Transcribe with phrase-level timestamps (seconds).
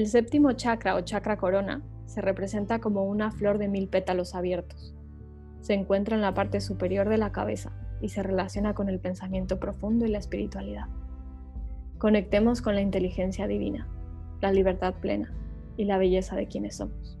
[0.00, 4.94] El séptimo chakra o chakra corona se representa como una flor de mil pétalos abiertos.
[5.60, 7.70] Se encuentra en la parte superior de la cabeza
[8.00, 10.86] y se relaciona con el pensamiento profundo y la espiritualidad.
[11.98, 13.90] Conectemos con la inteligencia divina,
[14.40, 15.34] la libertad plena
[15.76, 17.18] y la belleza de quienes somos.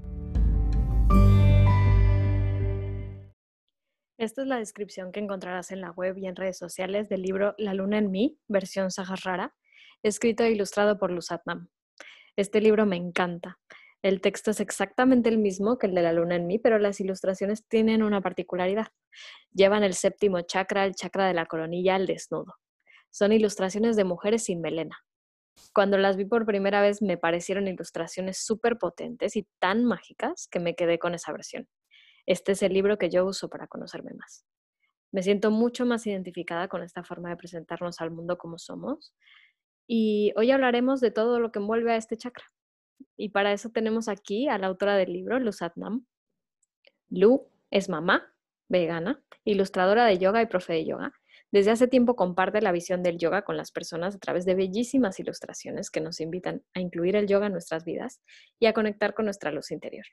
[4.16, 7.54] Esta es la descripción que encontrarás en la web y en redes sociales del libro
[7.58, 8.88] La luna en mí, versión
[9.22, 9.54] Rara,
[10.02, 11.68] escrito e ilustrado por Luzatnam.
[12.40, 13.58] Este libro me encanta.
[14.00, 16.98] El texto es exactamente el mismo que el de la luna en mí, pero las
[16.98, 18.86] ilustraciones tienen una particularidad.
[19.52, 22.54] Llevan el séptimo chakra, el chakra de la coronilla, al desnudo.
[23.10, 25.04] Son ilustraciones de mujeres sin melena.
[25.74, 30.60] Cuando las vi por primera vez me parecieron ilustraciones súper potentes y tan mágicas que
[30.60, 31.68] me quedé con esa versión.
[32.24, 34.46] Este es el libro que yo uso para conocerme más.
[35.12, 39.12] Me siento mucho más identificada con esta forma de presentarnos al mundo como somos
[39.92, 42.44] y hoy hablaremos de todo lo que envuelve a este chakra.
[43.16, 46.06] Y para eso tenemos aquí a la autora del libro, Lu Satnam.
[47.08, 48.32] Lu es mamá,
[48.68, 51.12] vegana, ilustradora de yoga y profe de yoga.
[51.50, 55.18] Desde hace tiempo comparte la visión del yoga con las personas a través de bellísimas
[55.18, 58.22] ilustraciones que nos invitan a incluir el yoga en nuestras vidas
[58.60, 60.06] y a conectar con nuestra luz interior.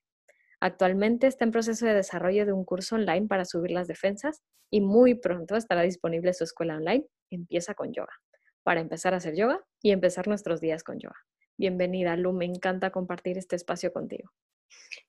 [0.59, 4.81] Actualmente está en proceso de desarrollo de un curso online para subir las defensas y
[4.81, 8.14] muy pronto estará disponible su escuela online Empieza con yoga
[8.67, 11.15] para empezar a hacer yoga y empezar nuestros días con yoga.
[11.55, 14.29] Bienvenida, Lu, me encanta compartir este espacio contigo.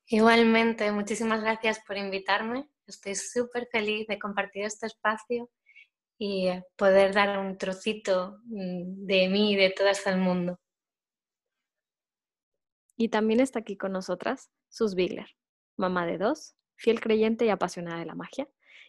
[0.06, 2.70] Igualmente, muchísimas gracias por invitarme.
[2.87, 5.50] Estoy súper feliz de compartir este espacio
[6.20, 10.61] y poder dar un trocito mm, de mí y de todo hasta el mundo.
[12.97, 15.34] Y también está aquí con nosotras Sus Bigler,
[15.77, 18.47] mamá de dos, fiel creyente y apasionada de la magia,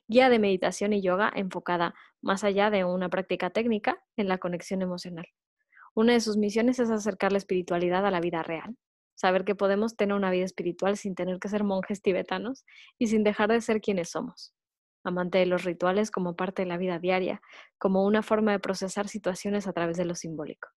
[0.09, 4.81] guía de meditación y yoga enfocada más allá de una práctica técnica en la conexión
[4.81, 5.27] emocional.
[5.95, 8.75] Una de sus misiones es acercar la espiritualidad a la vida real,
[9.15, 12.65] saber que podemos tener una vida espiritual sin tener que ser monjes tibetanos
[12.97, 14.53] y sin dejar de ser quienes somos.
[15.03, 17.39] Amante de los rituales como parte de la vida diaria,
[17.77, 20.69] como una forma de procesar situaciones a través de lo simbólico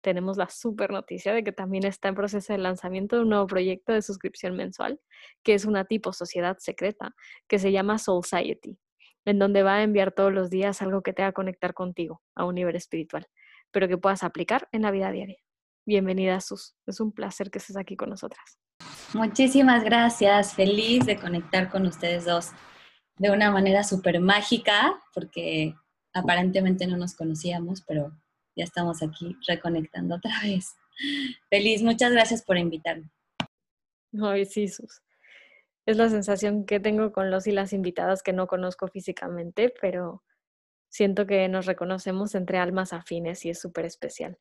[0.00, 3.46] tenemos la super noticia de que también está en proceso de lanzamiento de un nuevo
[3.46, 5.00] proyecto de suscripción mensual,
[5.42, 7.14] que es una tipo sociedad secreta,
[7.48, 8.78] que se llama Society,
[9.24, 12.44] en donde va a enviar todos los días algo que te haga conectar contigo a
[12.44, 13.26] un nivel espiritual,
[13.70, 15.38] pero que puedas aplicar en la vida diaria.
[15.86, 16.74] Bienvenida, Sus.
[16.86, 18.58] Es un placer que estés aquí con nosotras.
[19.14, 20.54] Muchísimas gracias.
[20.54, 22.50] Feliz de conectar con ustedes dos
[23.18, 25.74] de una manera súper mágica, porque
[26.14, 28.12] aparentemente no nos conocíamos, pero
[28.56, 30.76] ya estamos aquí reconectando otra vez.
[31.48, 33.10] Feliz, muchas gracias por invitarme.
[34.22, 35.02] Ay, sí, Sus.
[35.86, 40.22] Es la sensación que tengo con los y las invitadas que no conozco físicamente, pero
[40.88, 44.38] siento que nos reconocemos entre almas afines y es súper especial.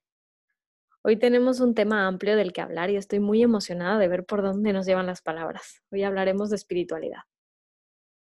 [1.02, 4.42] Hoy tenemos un tema amplio del que hablar y estoy muy emocionada de ver por
[4.42, 5.82] dónde nos llevan las palabras.
[5.92, 7.22] Hoy hablaremos de espiritualidad.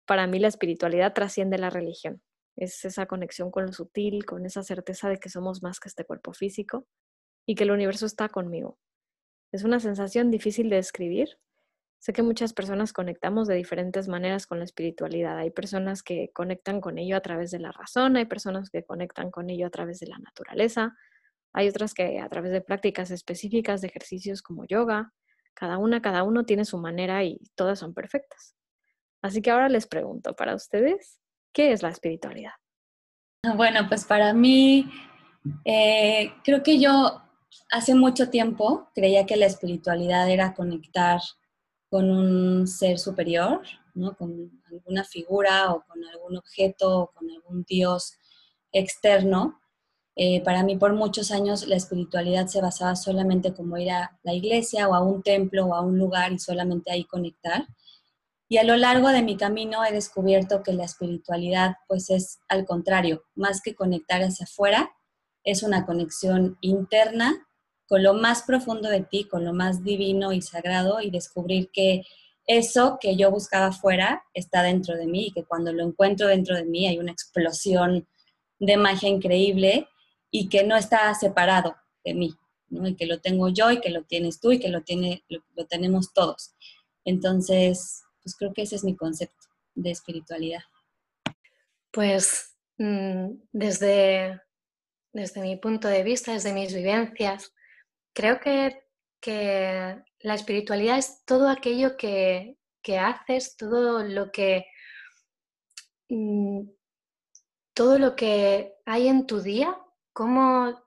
[0.07, 2.23] Para mí la espiritualidad trasciende la religión.
[2.57, 6.05] Es esa conexión con lo sutil, con esa certeza de que somos más que este
[6.05, 6.87] cuerpo físico
[7.47, 8.79] y que el universo está conmigo.
[9.53, 11.39] Es una sensación difícil de describir.
[11.99, 15.39] Sé que muchas personas conectamos de diferentes maneras con la espiritualidad.
[15.39, 19.31] Hay personas que conectan con ello a través de la razón, hay personas que conectan
[19.31, 20.97] con ello a través de la naturaleza,
[21.53, 25.13] hay otras que a través de prácticas específicas de ejercicios como yoga.
[25.55, 28.57] Cada una, cada uno tiene su manera y todas son perfectas.
[29.23, 31.21] Así que ahora les pregunto para ustedes,
[31.53, 32.53] ¿Qué es la espiritualidad?
[33.57, 34.89] Bueno, pues para mí,
[35.65, 37.21] eh, creo que yo
[37.71, 41.21] hace mucho tiempo creía que la espiritualidad era conectar
[41.91, 43.61] con un ser superior,
[43.95, 44.17] ¿no?
[44.17, 48.15] con alguna figura o con algún objeto o con algún dios
[48.73, 49.61] externo.
[50.15, 54.35] Eh, para mí por muchos años la espiritualidad se basaba solamente como ir a la
[54.35, 57.67] iglesia o a un templo o a un lugar y solamente ahí conectar.
[58.53, 62.67] Y a lo largo de mi camino he descubierto que la espiritualidad pues es al
[62.67, 64.93] contrario, más que conectar hacia afuera,
[65.43, 67.49] es una conexión interna
[67.87, 72.03] con lo más profundo de ti, con lo más divino y sagrado y descubrir que
[72.47, 76.55] eso que yo buscaba afuera está dentro de mí y que cuando lo encuentro dentro
[76.55, 78.07] de mí hay una explosión
[78.59, 79.89] de magia increíble
[80.31, 81.75] y que no está separado
[82.05, 82.35] de mí,
[82.69, 85.65] y que lo tengo yo y que lo tienes tú y que lo, tiene, lo
[85.65, 86.53] tenemos todos.
[87.07, 90.63] Entonces, pues creo que ese es mi concepto de espiritualidad.
[91.91, 94.41] Pues mm, desde,
[95.13, 97.53] desde mi punto de vista, desde mis vivencias,
[98.13, 98.81] creo que,
[99.25, 102.57] la espiritualidad es todo aquello que,
[102.99, 104.67] haces, todo lo que
[106.09, 106.69] mm,
[107.75, 109.79] todo lo que hay en tu día,
[110.13, 110.83] cómo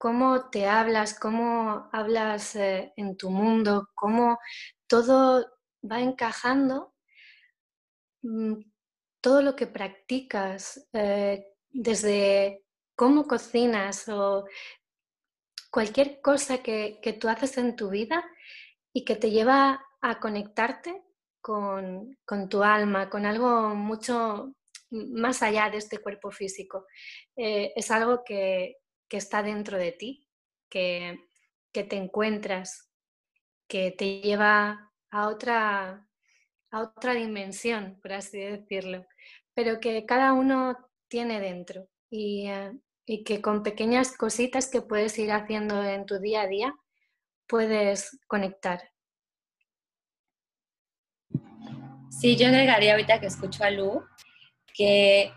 [0.00, 4.38] cómo te hablas, cómo hablas eh, en tu mundo, cómo
[4.86, 5.44] todo
[5.82, 6.94] va encajando,
[8.22, 8.54] mm,
[9.20, 12.64] todo lo que practicas, eh, desde
[12.96, 14.44] cómo cocinas o
[15.70, 18.24] cualquier cosa que, que, tú haces en tu vida
[18.92, 21.02] y que te lleva a conectarte
[21.40, 24.54] con, con tu alma, con algo mucho
[24.90, 26.86] más allá de este cuerpo físico.
[27.36, 28.76] Eh, es algo que,
[29.08, 30.28] que está dentro de ti,
[30.70, 31.18] que,
[31.72, 32.90] te encuentras,
[33.68, 36.06] que te lleva a otra,
[36.70, 39.06] a otra dimensión, por así decirlo,
[39.54, 40.76] pero que cada uno
[41.08, 42.72] tiene dentro y, eh,
[43.06, 46.74] y que con pequeñas cositas que puedes ir haciendo en tu día a día
[47.48, 48.80] puedes conectar.
[52.10, 54.04] Sí, yo agregaría ahorita que escucho a Lu
[54.74, 55.32] que,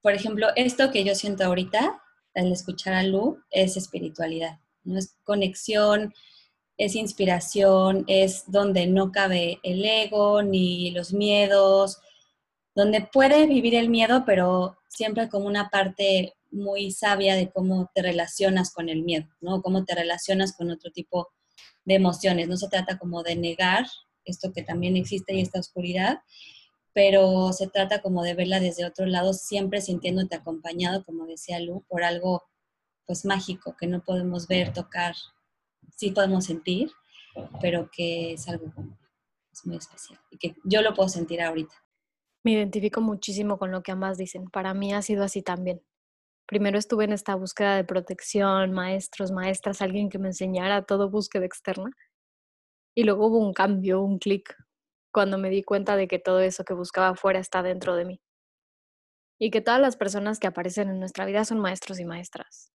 [0.00, 2.02] por ejemplo, esto que yo siento ahorita
[2.34, 4.98] al escuchar a Lu es espiritualidad, ¿no?
[4.98, 6.14] Es conexión,
[6.80, 11.98] es inspiración, es donde no cabe el ego ni los miedos,
[12.74, 18.00] donde puede vivir el miedo, pero siempre como una parte muy sabia de cómo te
[18.00, 19.60] relacionas con el miedo, ¿no?
[19.60, 21.28] Cómo te relacionas con otro tipo
[21.84, 22.48] de emociones.
[22.48, 23.84] No se trata como de negar
[24.24, 26.20] esto que también existe y esta oscuridad,
[26.94, 31.84] pero se trata como de verla desde otro lado, siempre sintiéndote acompañado, como decía Lu,
[31.88, 32.42] por algo
[33.04, 35.14] pues mágico que no podemos ver, tocar,
[35.96, 36.90] sí podemos sentir,
[37.60, 38.72] pero que es algo
[39.52, 41.74] es muy especial y que yo lo puedo sentir ahorita.
[42.44, 44.48] Me identifico muchísimo con lo que ambas dicen.
[44.48, 45.82] Para mí ha sido así también.
[46.46, 51.44] Primero estuve en esta búsqueda de protección, maestros, maestras, alguien que me enseñara todo búsqueda
[51.44, 51.90] externa.
[52.94, 54.56] Y luego hubo un cambio, un clic,
[55.12, 58.20] cuando me di cuenta de que todo eso que buscaba afuera está dentro de mí.
[59.38, 62.72] Y que todas las personas que aparecen en nuestra vida son maestros y maestras.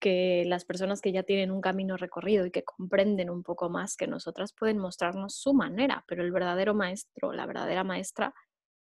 [0.00, 3.96] Que las personas que ya tienen un camino recorrido y que comprenden un poco más
[3.96, 8.34] que nosotras pueden mostrarnos su manera, pero el verdadero maestro, la verdadera maestra,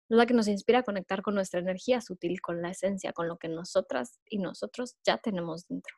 [0.10, 3.28] es la que nos inspira a conectar con nuestra energía sutil, con la esencia, con
[3.28, 5.96] lo que nosotras y nosotros ya tenemos dentro.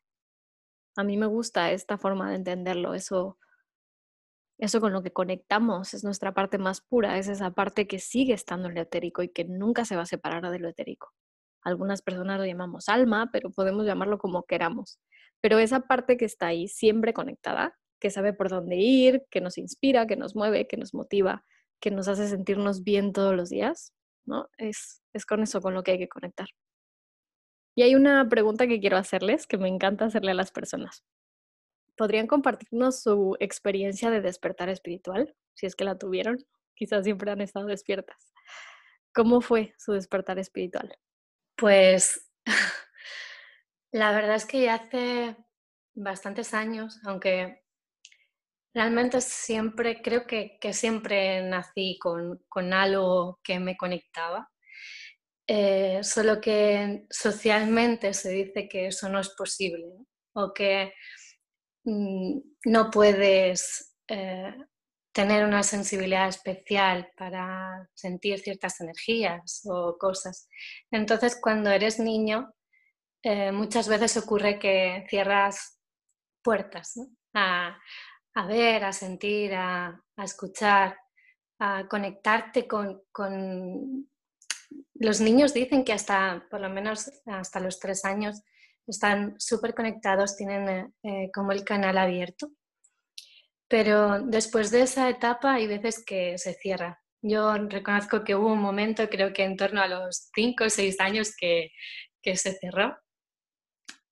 [0.98, 3.38] A mí me gusta esta forma de entenderlo, eso
[4.62, 8.34] eso con lo que conectamos es nuestra parte más pura, es esa parte que sigue
[8.34, 11.12] estando en lo etérico y que nunca se va a separar de lo etérico.
[11.64, 15.00] Algunas personas lo llamamos alma, pero podemos llamarlo como queramos.
[15.42, 19.58] Pero esa parte que está ahí siempre conectada, que sabe por dónde ir, que nos
[19.58, 21.46] inspira, que nos mueve, que nos motiva,
[21.80, 23.94] que nos hace sentirnos bien todos los días,
[24.26, 24.50] ¿no?
[24.58, 26.48] Es, es con eso con lo que hay que conectar.
[27.76, 31.04] Y hay una pregunta que quiero hacerles, que me encanta hacerle a las personas.
[31.96, 35.36] ¿Podrían compartirnos su experiencia de despertar espiritual?
[35.54, 36.38] Si es que la tuvieron,
[36.76, 38.32] quizás siempre han estado despiertas.
[39.14, 40.98] ¿Cómo fue su despertar espiritual?
[41.62, 42.28] Pues
[43.94, 45.38] la verdad es que ya hace
[45.94, 47.62] bastantes años, aunque
[48.74, 54.50] realmente siempre, creo que, siempre nací con, algo que me conectaba.
[55.48, 59.86] Eh, solo que socialmente se dice que eso no es posible
[60.34, 60.94] o que
[61.86, 64.56] Mm, no puedes eh,
[65.12, 70.48] tener una sensibilidad especial para sentir ciertas energías o cosas.
[70.90, 72.54] Entonces, cuando eres niño,
[73.24, 75.80] eh, muchas veces ocurre que cierras
[76.42, 76.96] puertas
[77.34, 77.78] a,
[78.48, 80.98] ver, a sentir, a, escuchar,
[81.60, 84.10] a conectarte con, con...
[84.94, 88.42] Los niños dicen que hasta, por lo menos hasta los tres años,
[88.88, 92.52] están súper conectados, tienen eh, como el canal abierto.
[93.72, 97.02] Pero después de esa etapa hay veces que se cierra.
[97.22, 101.00] Yo reconozco que hubo un momento, creo que en torno a los 5 o 6
[101.00, 101.72] años, que,
[102.22, 102.98] que se cerró.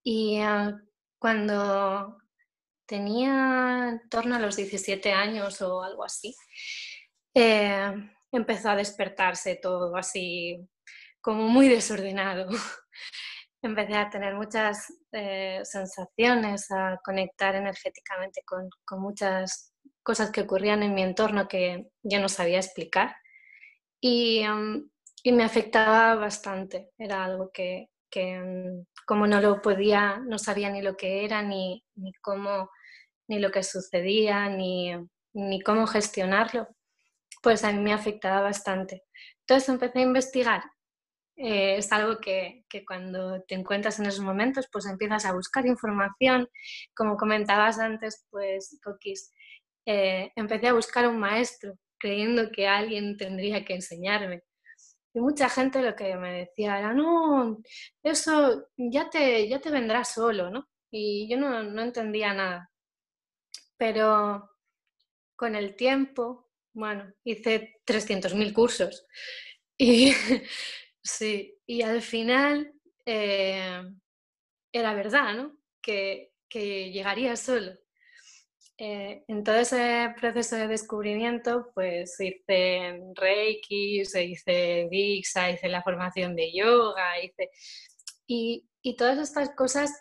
[0.01, 0.79] Y ah,
[1.19, 2.19] cuando
[2.85, 6.33] tenía en torno a los 17 años o algo así,
[7.35, 7.91] eh,
[8.31, 10.65] empezó a despertarse todo así
[11.19, 12.47] como muy desordenado.
[13.61, 19.73] empecé a tener muchas eh, sensaciones, a conectar energéticamente con, muchas
[20.03, 23.15] cosas que ocurrían en mi entorno que yo no sabía explicar.
[24.01, 24.43] Y,
[25.25, 26.91] me afectaba bastante.
[26.97, 27.89] Era algo que,
[29.05, 32.69] como no lo podía, no sabía ni lo que era, ni, ni cómo,
[33.27, 34.95] ni lo que sucedía, ni,
[35.33, 36.67] ni cómo gestionarlo,
[37.43, 39.03] pues a mí me afectaba bastante.
[39.41, 40.63] Entonces empecé a investigar
[41.39, 46.49] eh, es algo que, cuando te encuentras en esos momentos, pues empiezas a buscar información.
[46.95, 49.33] Como comentabas antes, pues, Coquis,
[49.85, 54.43] eh, empecé a buscar un maestro, creyendo que alguien tendría que enseñarme.
[55.13, 57.59] Y mucha gente lo que me decía era, no,
[58.03, 60.67] eso ya te, ya te vendrá solo, ¿no?
[60.91, 62.71] y yo no, no entendía nada.
[63.77, 64.49] Pero
[65.35, 69.05] con el tiempo, bueno, hice 300.000 cursos
[69.77, 70.13] y
[71.03, 72.73] sí, y al final
[73.05, 73.81] eh,
[74.71, 75.57] era verdad, ¿no?
[75.81, 77.73] Que, que llegaría solo.
[78.77, 86.35] Eh, en todo ese proceso de descubrimiento, pues hice Reiki, hice Dixa, hice la formación
[86.35, 87.49] de yoga, hice...
[88.25, 89.91] Y, y todas estas cosas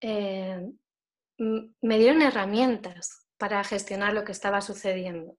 [0.00, 0.60] eh,
[1.38, 5.36] me dieron herramientas para gestionar lo que estaba sucediendo.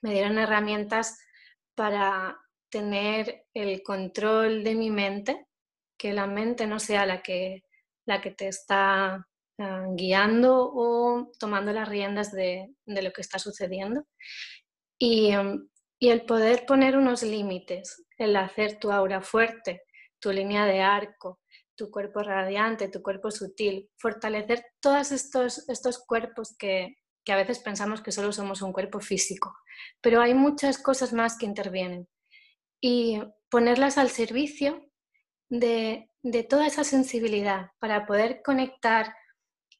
[0.00, 1.18] Me dieron herramientas
[1.74, 2.38] para
[2.74, 5.46] tener el control de mi mente,
[5.96, 7.62] que la mente no sea la que,
[8.04, 9.28] la que te está
[9.58, 14.02] ah, guiando o tomando las riendas de, lo que está sucediendo.
[14.98, 15.30] Y,
[16.00, 19.82] y, el poder poner unos límites, el hacer tu aura fuerte,
[20.18, 21.38] tu línea de arco,
[21.76, 27.60] tu cuerpo radiante, tu cuerpo sutil, fortalecer todos estos, estos cuerpos que, que a veces
[27.60, 29.54] pensamos que solo somos un cuerpo físico,
[30.00, 32.08] pero hay muchas cosas más que intervienen.
[32.86, 34.90] Y ponerlas al servicio
[35.48, 36.10] de,
[36.50, 39.16] toda esa sensibilidad para poder conectar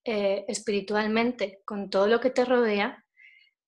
[0.06, 3.04] eh, espiritualmente con todo lo que te rodea,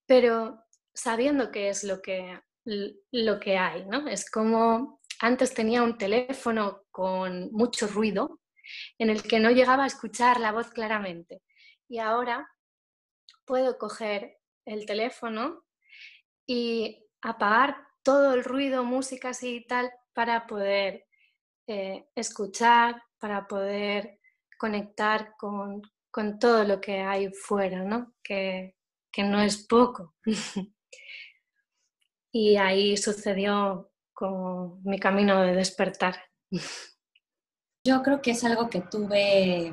[0.07, 0.64] pero
[0.95, 4.09] sabiendo qué es lo que, lo que hay, ¿no?
[4.09, 8.40] Es como antes tenía un teléfono con mucho ruido
[8.97, 11.43] en el que no llegaba a escuchar la voz claramente.
[11.90, 12.49] Y ahora
[13.45, 15.66] puedo coger el teléfono
[16.47, 21.06] y apagar todo el ruido, música así y tal, para poder
[21.66, 24.20] eh, escuchar, para poder
[24.56, 25.82] conectar con,
[26.38, 28.14] todo lo que hay fuera, ¿no?
[28.22, 28.76] Que,
[29.10, 30.14] que no es poco.
[32.32, 36.14] y ahí sucedió como mi camino de despertar.
[37.84, 39.72] Yo creo que es algo que tuve,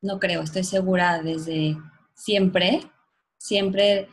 [0.00, 1.76] no creo, estoy segura desde
[2.14, 2.90] siempre.
[3.36, 4.08] Siempre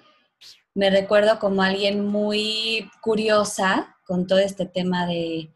[0.75, 5.53] me recuerdo como alguien muy curiosa con todo este tema de,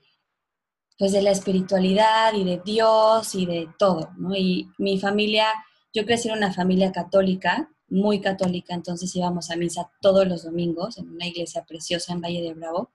[0.98, 4.12] pues de la espiritualidad y de Dios y de todo.
[4.36, 5.48] Y mi familia,
[5.94, 10.98] yo crecí en una familia católica, muy católica, entonces íbamos a misa todos los domingos
[10.98, 12.92] en una iglesia preciosa en Valle de Bravo.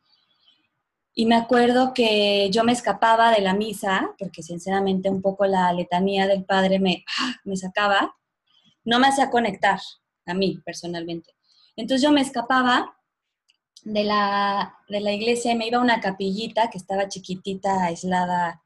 [1.15, 5.73] Y me acuerdo que yo me escapaba de la misa, porque sinceramente un poco la
[5.73, 7.35] letanía del padre me, ¡ah!
[7.45, 8.17] me sacaba,
[8.85, 9.79] no me hacía conectar
[10.27, 11.35] a mí personalmente.
[11.77, 12.97] Entonces yo me escapaba
[13.83, 18.63] de la, de la iglesia y me iba a una capillita que estaba chiquitita, aislada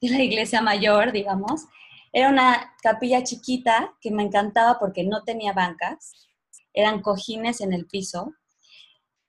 [0.00, 1.66] de la iglesia mayor, digamos.
[2.12, 6.12] Era una capilla chiquita que me encantaba porque no tenía bancas,
[6.72, 8.34] eran cojines en el piso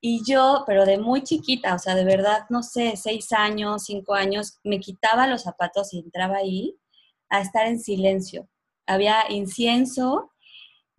[0.01, 4.13] y yo, pero de muy chiquita, o sea, de verdad, no sé, seis años, cinco
[4.13, 6.77] años, me quitaba los zapatos y entraba ahí
[7.29, 8.47] a estar en silencio.
[8.87, 10.31] Había incienso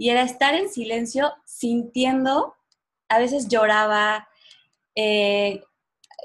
[0.01, 2.55] y era estar en silencio sintiendo,
[3.09, 4.29] a veces lloraba,
[4.95, 5.63] eh,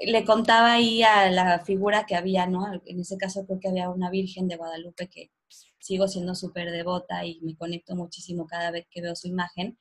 [0.00, 2.80] le contaba ahí a la figura que había, ¿no?
[2.86, 5.30] En ese caso creo que había una Virgen de Guadalupe que
[5.78, 9.76] sigo siendo súper devota y me conecto muchísimo cada vez que veo su imagen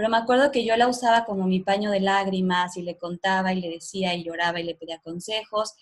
[0.00, 3.52] pero me acuerdo que yo la usaba como mi paño de lágrimas y le contaba
[3.52, 5.74] y le decía y lloraba y le pedía consejos.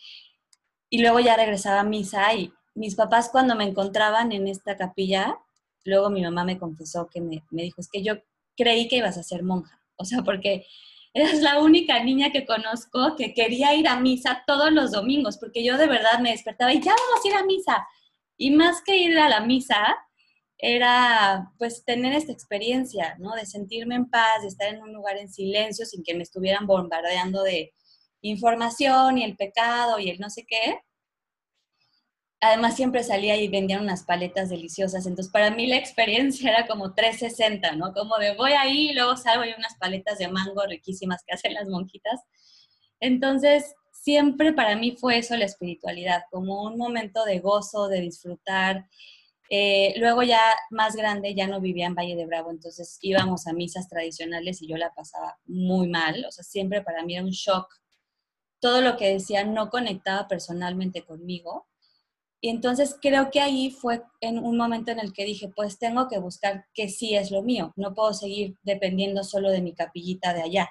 [0.91, 5.39] Y luego ya regresaba a misa y mis papás cuando me encontraban en esta capilla,
[5.85, 8.15] luego mi mamá me confesó que me, me dijo, es que yo
[8.57, 9.81] creí que ibas a ser monja.
[9.97, 10.67] O sea, porque
[11.15, 15.65] eras la única niña que conozco que quería ir a misa todos los domingos, porque
[15.65, 17.87] yo de verdad me despertaba y ya vamos a ir a misa.
[18.37, 19.97] Y más que ir a la misa,
[20.59, 23.33] era pues tener esta experiencia, ¿no?
[23.35, 26.67] De sentirme en paz, de estar en un lugar en silencio sin que me estuvieran
[26.67, 27.73] bombardeando de
[28.23, 30.81] información y el pecado y el no sé qué.
[32.41, 36.95] Además siempre salía y vendían unas paletas deliciosas, entonces para mí la experiencia era como
[36.95, 37.93] 360, ¿no?
[37.93, 41.55] Como de voy ahí y luego salgo y unas paletas de mango riquísimas que hacen
[41.55, 42.21] las monjitas.
[43.01, 48.87] Entonces siempre para mí fue eso la espiritualidad, como un momento de gozo, de disfrutar,
[49.51, 50.41] eh, luego ya
[50.71, 54.69] más grande ya no vivía en Valle de Bravo, entonces íbamos a misas tradicionales y
[54.69, 57.67] yo la pasaba muy mal, o sea, siempre para mí era un shock.
[58.61, 61.68] Todo lo que decía no conectaba personalmente conmigo.
[62.41, 66.09] Y entonces creo que ahí fue en un momento en el que dije, pues tengo
[66.09, 70.33] que buscar qué sí es lo mío, no puedo seguir dependiendo solo de mi capillita
[70.33, 70.71] de allá.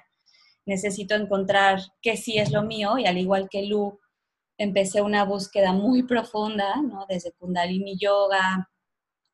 [0.64, 3.98] Necesito encontrar qué sí es lo mío y al igual que Lu,
[4.58, 7.06] empecé una búsqueda muy profunda, ¿no?
[7.08, 8.68] Desde Kundalini Yoga,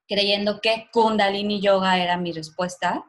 [0.06, 3.04] creyendo que Kundalini Yoga era mi respuesta.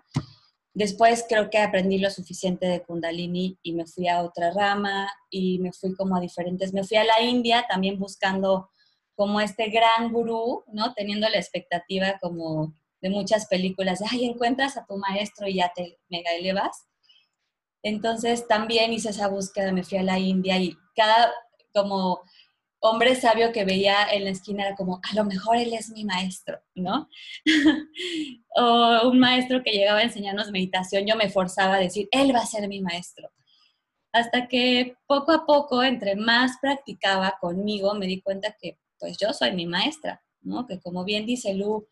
[0.74, 5.60] Después creo que aprendí lo suficiente de Kundalini y me fui a otra rama y
[5.60, 8.70] me fui como a diferentes, me fui a la India también buscando
[9.16, 10.94] como este gran gurú, ¿no?
[10.94, 15.72] Teniendo la expectativa como de muchas películas, de, ay, encuentras a tu maestro y ya
[15.76, 16.88] te mega elevas.
[17.84, 21.32] Entonces también hice esa búsqueda, me fui a la India y cada
[21.74, 22.22] como
[22.80, 26.06] hombre sabio que veía en la esquina era como, a lo mejor él es mi
[26.06, 27.10] maestro, ¿no?
[28.56, 32.40] o un maestro que llegaba a enseñarnos meditación, yo me forzaba a decir, él va
[32.40, 33.32] a ser mi maestro.
[34.14, 39.34] Hasta que poco a poco, entre más practicaba conmigo, me di cuenta que pues yo
[39.34, 40.66] soy mi maestra, ¿no?
[40.68, 41.88] Que como bien dice Lu,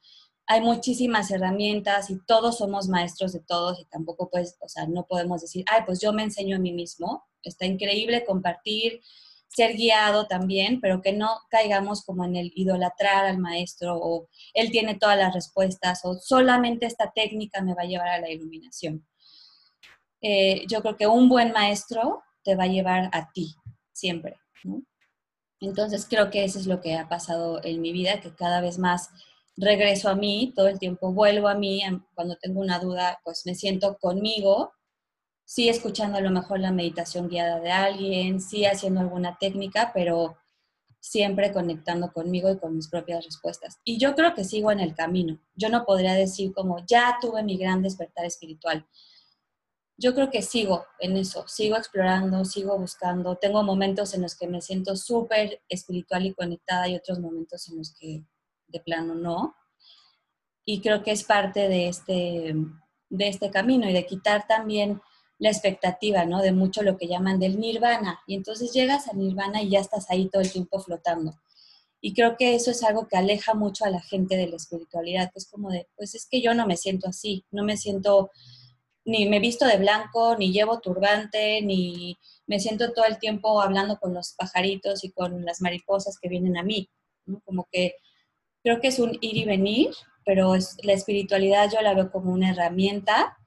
[0.45, 5.05] hay muchísimas herramientas y todos somos maestros de todos y tampoco pues, o sea, no
[5.05, 7.25] podemos decir, ay, pues yo me enseño a mí mismo.
[7.43, 9.01] Está increíble compartir,
[9.48, 14.72] ser guiado también, pero que no caigamos como en el idolatrar al maestro o él
[14.72, 19.05] tiene todas las respuestas o solamente esta técnica me va a llevar a la iluminación.
[20.22, 23.55] Eh, yo creo que un buen maestro te va a llevar a ti
[23.91, 24.38] siempre.
[25.63, 28.77] Entonces creo que eso es lo que ha pasado en mi vida, que cada vez
[28.77, 29.10] más
[29.58, 31.82] regreso a mí, todo el tiempo vuelvo a mí,
[32.15, 34.72] cuando tengo una duda, pues me siento conmigo
[35.46, 40.38] sí escuchando a lo mejor la meditación guiada de alguien, sí haciendo alguna técnica, pero
[41.00, 43.77] siempre conectando conmigo y con mis propias respuestas.
[43.84, 45.38] Y yo creo que sigo en el camino.
[45.55, 48.88] Yo no podría decir como, ya tuve mi gran despertar espiritual.
[49.97, 53.35] Yo creo que sigo en eso, sigo explorando, sigo buscando.
[53.35, 57.77] Tengo momentos en los que me siento súper espiritual y conectada y otros momentos en
[57.77, 58.23] los que
[58.67, 59.55] de plano no.
[60.65, 62.55] Y creo que es parte de este,
[63.09, 65.01] de este camino y de quitar también
[65.38, 66.41] la expectativa, ¿no?
[66.41, 68.19] De mucho lo que llaman del nirvana.
[68.27, 71.35] Y entonces llegas a nirvana y ya estás ahí todo el tiempo flotando.
[72.05, 75.31] Y creo que eso es algo que aleja mucho a la gente de la espiritualidad,
[75.31, 78.29] que es como de, pues es que yo no me siento así, no me siento,
[79.05, 82.17] ni me visto de blanco, ni llevo turbante, ni
[82.48, 86.57] me siento todo el tiempo hablando con los pajaritos y con las mariposas que vienen
[86.57, 86.89] a mí.
[87.46, 87.96] Como que
[88.63, 89.92] creo que es un ir y venir,
[90.25, 93.37] pero es, la espiritualidad yo la veo como una herramienta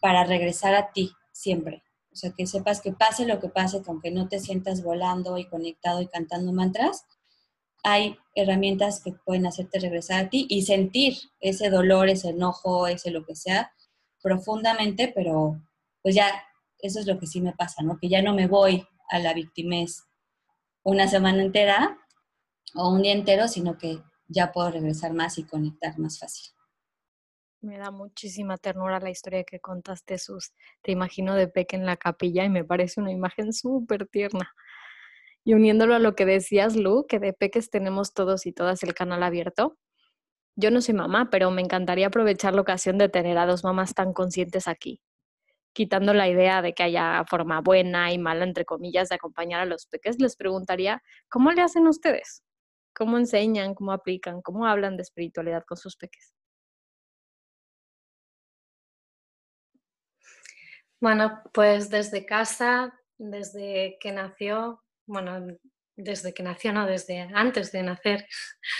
[0.00, 1.82] para regresar a ti, siempre.
[2.12, 5.36] O sea, que sepas que pase lo que pase, que aunque no te sientas volando
[5.36, 7.04] y conectado y cantando mantras,
[7.82, 13.10] hay herramientas que pueden hacerte regresar a ti y sentir ese dolor, ese enojo, ese
[13.10, 13.73] lo que sea,
[14.24, 15.60] profundamente, pero
[16.02, 16.26] pues ya,
[16.78, 17.98] eso es lo que sí me pasa, ¿no?
[17.98, 20.04] Que ya no me voy a la victimez
[20.82, 21.98] una semana entera
[22.74, 26.54] o un día entero, sino que ya puedo regresar más y conectar más fácil.
[27.60, 30.54] Me da muchísima ternura la historia que contaste, Sus.
[30.80, 34.54] Te imagino de Peque en la capilla y me parece una imagen súper tierna.
[35.44, 38.94] Y uniéndolo a lo que decías, Lu, que de Peques tenemos todos y todas el
[38.94, 39.76] canal abierto.
[40.56, 43.94] Yo no soy mamá, pero me encantaría aprovechar la ocasión de tener a dos mamás
[43.94, 45.00] tan conscientes aquí,
[45.72, 49.66] quitando la idea de que haya forma buena y mala, entre comillas, de acompañar a
[49.66, 52.44] los peques, les preguntaría, ¿cómo le hacen ustedes?
[52.94, 53.74] ¿Cómo enseñan?
[53.74, 54.42] ¿Cómo aplican?
[54.42, 56.34] ¿Cómo hablan de espiritualidad con sus peques?
[61.00, 65.46] Bueno, pues desde casa, desde que nació, bueno,
[65.96, 68.26] desde que nació, no, desde antes de nacer,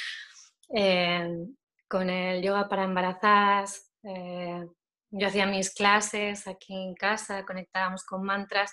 [0.75, 1.29] eh,
[1.89, 4.67] con el yoga para embarazadas, eh,
[5.11, 8.73] yo hacía mis clases aquí en casa, conectábamos con mantras.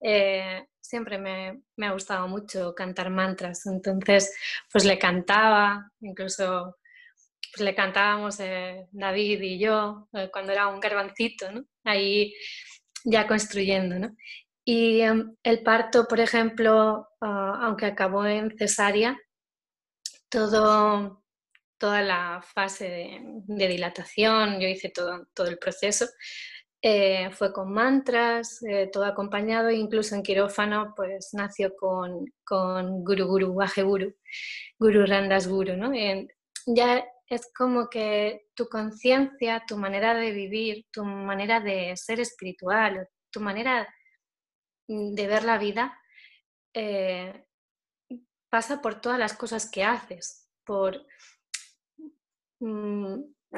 [0.00, 4.34] Eh, siempre me, me, ha gustado mucho cantar mantras, entonces
[4.70, 6.76] pues le cantaba, incluso
[7.52, 8.38] pues le cantábamos
[8.92, 11.46] David y yo cuando era un garbancito.
[11.84, 12.32] Ahí
[13.04, 14.16] ya construyendo, ¿no?
[14.64, 19.18] Y em, el parto, por ejemplo, ah, aunque acabó en cesárea,
[20.28, 21.21] todo,
[21.82, 26.06] toda la fase de, dilatación, yo hice todo, todo el proceso,
[26.80, 33.02] eh, fue con mantras, eh, todo acompañado, e incluso en quirófano, pues nació con, con
[33.02, 34.14] Guru Guru, Baje Guru,
[34.78, 35.90] Guru Randas Guru, ¿no?
[36.66, 43.08] ya es como que tu conciencia, tu manera de vivir, tu manera de ser espiritual,
[43.32, 43.92] tu manera
[44.86, 45.98] de ver la vida,
[46.74, 47.44] eh,
[48.48, 50.48] pasa por todas las cosas que haces.
[50.64, 51.04] Por,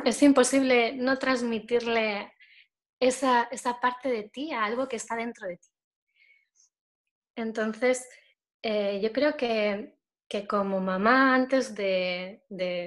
[0.05, 2.33] es imposible no transmitirle
[3.01, 3.49] esa,
[3.81, 5.69] parte de ti a algo que está dentro de ti.
[7.37, 8.09] Entonces,
[8.63, 9.95] eh, yo creo que
[10.29, 12.43] que como mamá, antes de,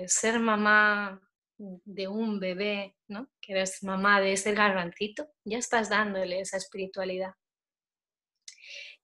[0.08, 1.22] ser mamá
[1.58, 3.30] de un bebé, ¿no?
[3.42, 7.34] que eres mamá de ese garbancito, ya estás dándole esa espiritualidad.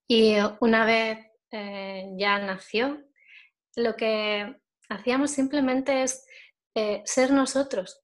[0.07, 1.19] Y una vez
[1.51, 3.01] eh, ya nació,
[3.75, 4.55] lo que
[4.89, 6.25] hacíamos simplemente es
[6.75, 8.01] eh, ser nosotros.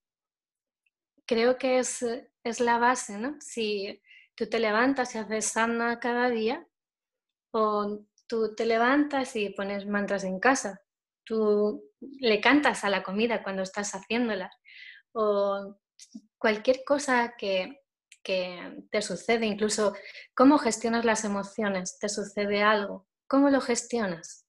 [1.25, 2.05] Creo que es,
[2.43, 3.38] es la base, ¿no?
[3.39, 4.01] Si
[4.36, 6.67] tú te levantas y haces sana cada día,
[7.51, 10.82] o tú te levantas y pones mantras en casa.
[11.23, 14.49] tú le cantas a la comida cuando estás haciéndola
[15.13, 15.75] o
[16.38, 17.82] cualquier cosa que,
[18.23, 19.93] que te sucede, incluso
[20.36, 24.45] cómo gestionas las emociones, te sucede algo, cómo lo gestionas.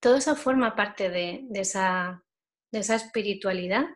[0.00, 2.22] Todo eso forma parte de, esa,
[2.72, 3.86] espiritualidad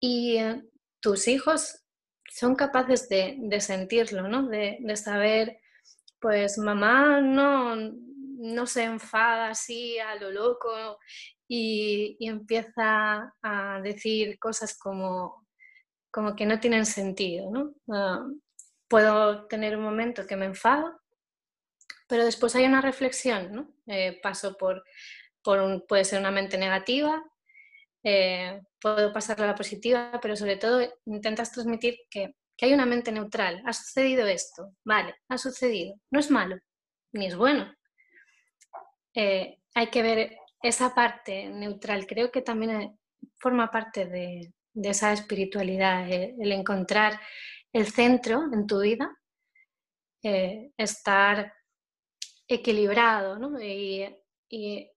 [0.00, 0.62] y eh,
[1.00, 1.82] tus hijos
[2.28, 4.48] son capaces de, sentirlo, ¿no?
[4.48, 5.58] de, saber,
[6.20, 10.98] pues mamá no, no se enfada así a lo loco
[11.46, 15.46] y, empieza a decir cosas como,
[16.10, 17.50] como que no tienen sentido.
[17.50, 17.74] ¿no?
[17.92, 18.26] Ah,
[18.88, 21.00] puedo tener un momento que me enfado,
[22.08, 23.74] pero después hay una reflexión, ¿no?
[23.86, 24.84] Eh, paso por,
[25.42, 27.22] por un, puede ser una mente negativa,
[28.04, 32.86] eh, puedo pasar a la positiva, pero sobre todo intentas transmitir que, que, hay una
[32.86, 33.62] mente neutral.
[33.66, 35.94] Ha sucedido esto, vale, ha sucedido.
[36.10, 36.58] No es malo,
[37.12, 37.72] ni es bueno.
[39.14, 42.06] Eh, hay que ver esa parte neutral.
[42.06, 42.98] Creo que también
[43.38, 47.20] forma parte de, de esa espiritualidad, el, encontrar
[47.72, 49.10] el centro en tu vida,
[50.22, 51.52] estar
[52.46, 53.60] equilibrado ¿no?
[53.60, 54.06] Y,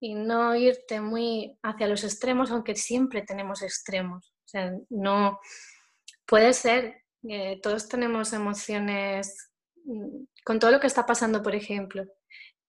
[0.02, 4.34] no irte muy hacia los extremos, aunque siempre tenemos extremos.
[4.46, 5.40] O sea, no
[6.26, 7.04] puede ser,
[7.64, 9.52] todos tenemos emociones
[9.86, 12.04] mm, con todo lo que está pasando, por ejemplo.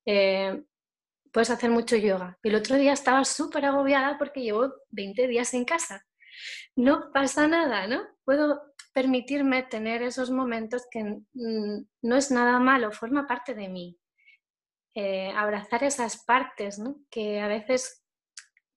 [0.06, 0.62] Eh,
[1.32, 2.38] puedes hacer mucho yoga.
[2.42, 6.02] Y el otro día estaba súper agobiada porque llevo 20 días en casa.
[6.76, 8.02] No pasa nada, ¿no?
[8.24, 13.98] Puedo permitirme tener esos momentos que mm, no es nada malo, forma parte de mí.
[14.98, 16.80] Eh, abrazar esas partes
[17.10, 18.02] que a veces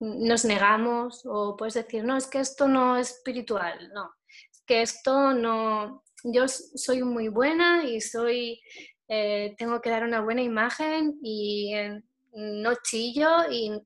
[0.01, 4.81] nos negamos o puedes decir, no, es que esto no es espiritual, no, es que
[4.81, 8.59] esto no, yo soy muy buena y soy,
[9.07, 12.03] eh, tengo que dar una buena imagen y eh,
[12.33, 13.81] no chillo y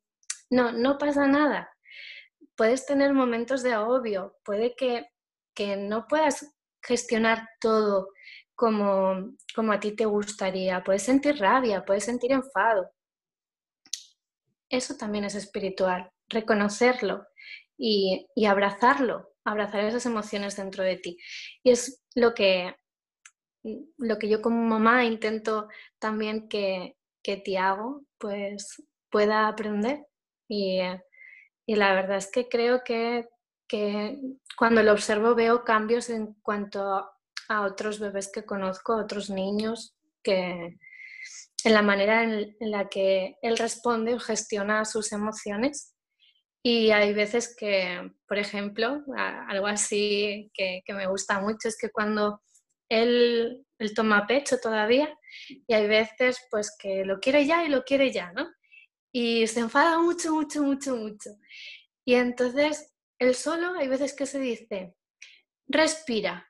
[0.49, 1.69] no, no pasa nada.
[2.55, 5.05] Puedes tener momentos de agobio, puede que,
[5.53, 8.09] que no puedas gestionar todo
[8.55, 10.83] como, como a ti te gustaría.
[10.83, 12.89] Puedes sentir rabia, puedes sentir enfado.
[14.69, 17.27] Eso también es espiritual, reconocerlo
[17.77, 21.17] y, abrazarlo, abrazar esas emociones dentro de ti.
[21.63, 22.75] Y es lo que,
[23.97, 25.67] lo que yo como mamá intento
[25.99, 30.07] también que, que Tiago pues, pueda aprender.
[30.47, 30.79] Y,
[31.65, 33.27] y, la verdad es que creo que,
[33.67, 34.19] que
[34.57, 37.12] cuando lo observo veo cambios en cuanto
[37.49, 40.77] a otros bebés que conozco, a otros niños, que
[41.63, 45.93] en la manera en, la que él responde o gestiona sus emociones.
[46.61, 52.41] Y hay veces que, por ejemplo, algo así que, me gusta mucho es que cuando
[52.89, 55.13] él, él, toma pecho todavía
[55.67, 58.47] y hay veces pues que lo quiere ya y lo quiere ya, ¿no?
[59.11, 61.31] Y se enfada mucho, mucho, mucho, mucho.
[62.05, 64.95] Y entonces él solo hay veces que se dice,
[65.67, 66.49] respira,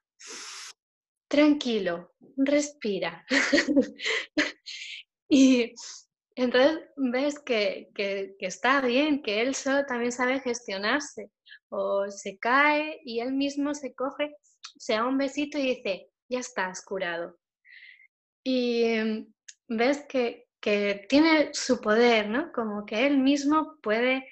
[1.34, 3.26] tranquilo, respira.
[5.28, 5.74] y
[6.36, 7.90] entonces ves que,
[8.38, 11.32] está bien, que él solo también sabe gestionarse.
[11.70, 14.36] O se cae y él mismo se coge,
[14.78, 17.40] se da un besito y dice, ya estás curado.
[18.44, 19.34] Y em,
[19.68, 20.46] ves que,
[21.10, 22.52] tiene su poder, ¿no?
[22.54, 24.30] Como que él mismo puede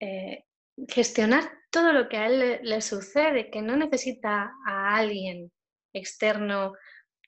[0.00, 0.44] eh,
[0.88, 5.50] gestionar todo lo que a él le, sucede, que no necesita a alguien
[5.94, 6.74] externo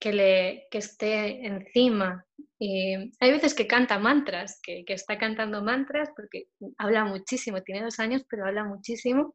[0.01, 2.25] que, le, que esté encima.
[2.59, 6.49] Y hay veces que canta mantras, que, está cantando mantras porque
[6.79, 9.35] habla muchísimo, tiene dos años, pero habla muchísimo.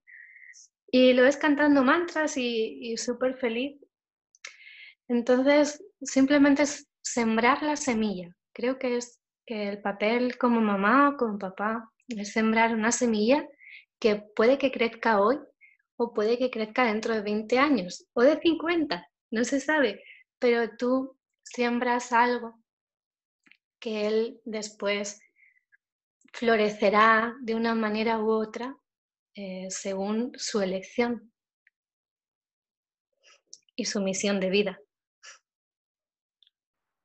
[0.91, 3.79] Y lo ves cantando mantras y, y súper feliz.
[5.07, 8.29] Entonces, simplemente es sembrar la semilla.
[8.53, 13.47] Creo que es que el papel como mamá o como papá es sembrar una semilla
[13.99, 15.39] que puede que crezca hoy
[15.97, 20.03] o puede que crezca dentro de 20 años o de 50 no se sabe,
[20.39, 22.61] pero tú siembras algo
[23.79, 25.21] que él después
[26.33, 28.77] florecerá de una manera u otra
[29.35, 31.31] eh, según su elección
[33.75, 34.79] y su misión de vida.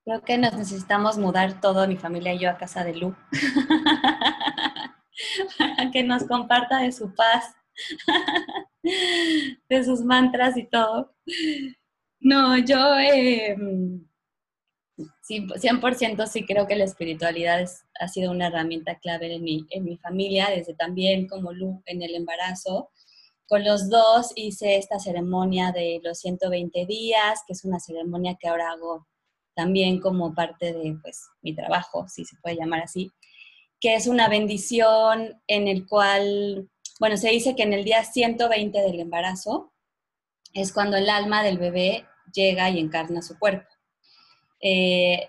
[0.05, 3.17] Creo que nos necesitamos mudar todo, mi familia y yo, a casa de Lu,
[5.59, 7.57] para que nos comparta de su paz,
[8.83, 11.17] de sus mantras y todo.
[12.27, 13.57] No, yo eh,
[15.29, 17.65] 100% sí creo que la espiritualidad
[18.01, 22.03] ha sido una herramienta clave en mi, en mi familia, desde también como Lu en
[22.03, 22.91] el embarazo.
[23.47, 28.49] Con los dos hice esta ceremonia de los 120 días, que es una ceremonia que
[28.49, 29.07] ahora hago
[29.55, 33.13] también como parte de pues, mi trabajo, si se puede llamar así.
[33.79, 38.81] que es una bendición en el cual, bueno, se dice que en el día 120
[38.81, 39.73] del embarazo
[40.55, 43.69] es cuando el alma del bebé llega y encarna su cuerpo.
[44.61, 45.29] Eh,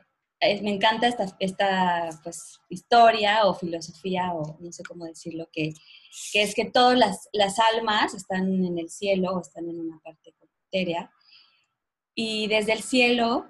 [0.61, 5.73] me encanta esta, esta pues, historia o filosofía, o no sé cómo decirlo, que,
[6.31, 9.99] que es que todas las, las, almas están en el cielo o están en una
[9.99, 10.35] parte
[10.67, 11.11] etérea,
[12.13, 13.49] y desde el cielo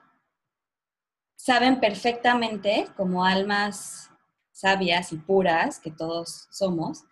[1.35, 4.09] saben perfectamente, como almas
[4.51, 7.03] sabias y puras, que todos somos,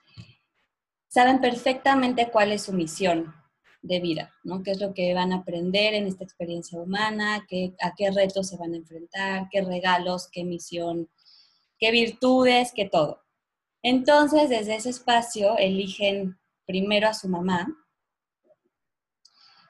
[1.08, 3.34] saben perfectamente cuál es su misión
[3.86, 4.64] de vida, ¿no?
[4.64, 7.46] ¿Qué es lo que van a aprender en esta experiencia humana?
[7.48, 9.48] Qué, ¿A qué retos se van a enfrentar?
[9.52, 10.28] ¿Qué regalos?
[10.32, 11.08] ¿Qué misión?
[11.78, 12.72] ¿Qué virtudes?
[12.76, 13.22] ¿Qué todo?
[13.84, 17.68] Entonces, desde ese espacio eligen primero a su mamá.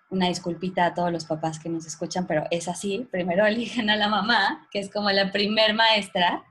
[0.10, 3.08] Una disculpita a todos los papás que nos escuchan, pero es así.
[3.12, 6.46] Primero eligen a la mamá, que es como la primer maestra,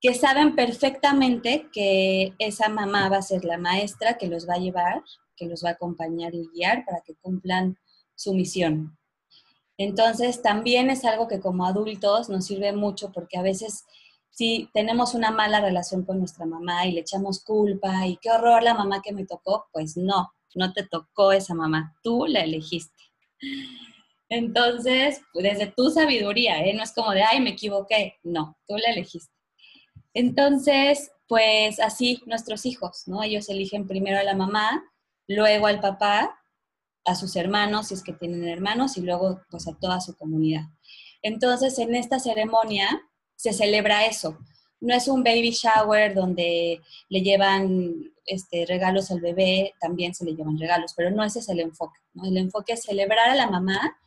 [0.00, 4.60] que saben perfectamente que esa mamá va a ser la maestra que los va a
[4.60, 5.02] llevar
[5.40, 7.78] que los va a acompañar y guiar para que cumplan
[8.14, 8.98] su misión.
[9.78, 13.86] Entonces, también es algo que como adultos nos sirve mucho porque a veces
[14.28, 18.62] si tenemos una mala relación con nuestra mamá y le echamos culpa y qué horror
[18.62, 23.02] la mamá que me tocó, pues no, no te tocó esa mamá, tú la elegiste.
[24.28, 26.74] Entonces, desde tu sabiduría, ¿eh?
[26.74, 29.32] no es como de, ay, me equivoqué, no, tú la elegiste.
[30.12, 33.22] Entonces, pues así nuestros hijos, ¿no?
[33.22, 34.84] Ellos eligen primero a la mamá
[35.30, 36.42] luego al papá,
[37.04, 40.64] a sus hermanos, si es que tienen hermanos, y luego pues a toda su comunidad.
[41.22, 43.00] Entonces, en esta ceremonia
[43.36, 44.38] se celebra eso.
[44.80, 50.34] No es un baby shower donde le llevan este, regalos al bebé, también se le
[50.34, 52.00] llevan regalos, pero no ese es el enfoque.
[52.24, 53.98] El enfoque es celebrar a la mamá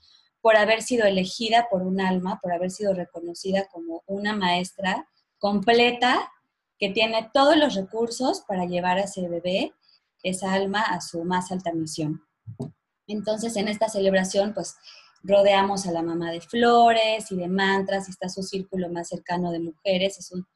[0.41, 5.07] por haber sido elegida por un alma, por haber sido reconocida como una maestra
[5.39, 6.29] completa
[6.77, 9.73] que tiene todos los recursos para llevar a ese bebé
[10.23, 12.23] esa alma a su más alta misión.
[13.07, 14.75] Entonces, en esta celebración, pues
[15.23, 19.51] rodeamos a la mamá de flores y de mantras, y está su círculo más cercano
[19.51, 20.17] de mujeres.
[20.17, 20.47] Es un,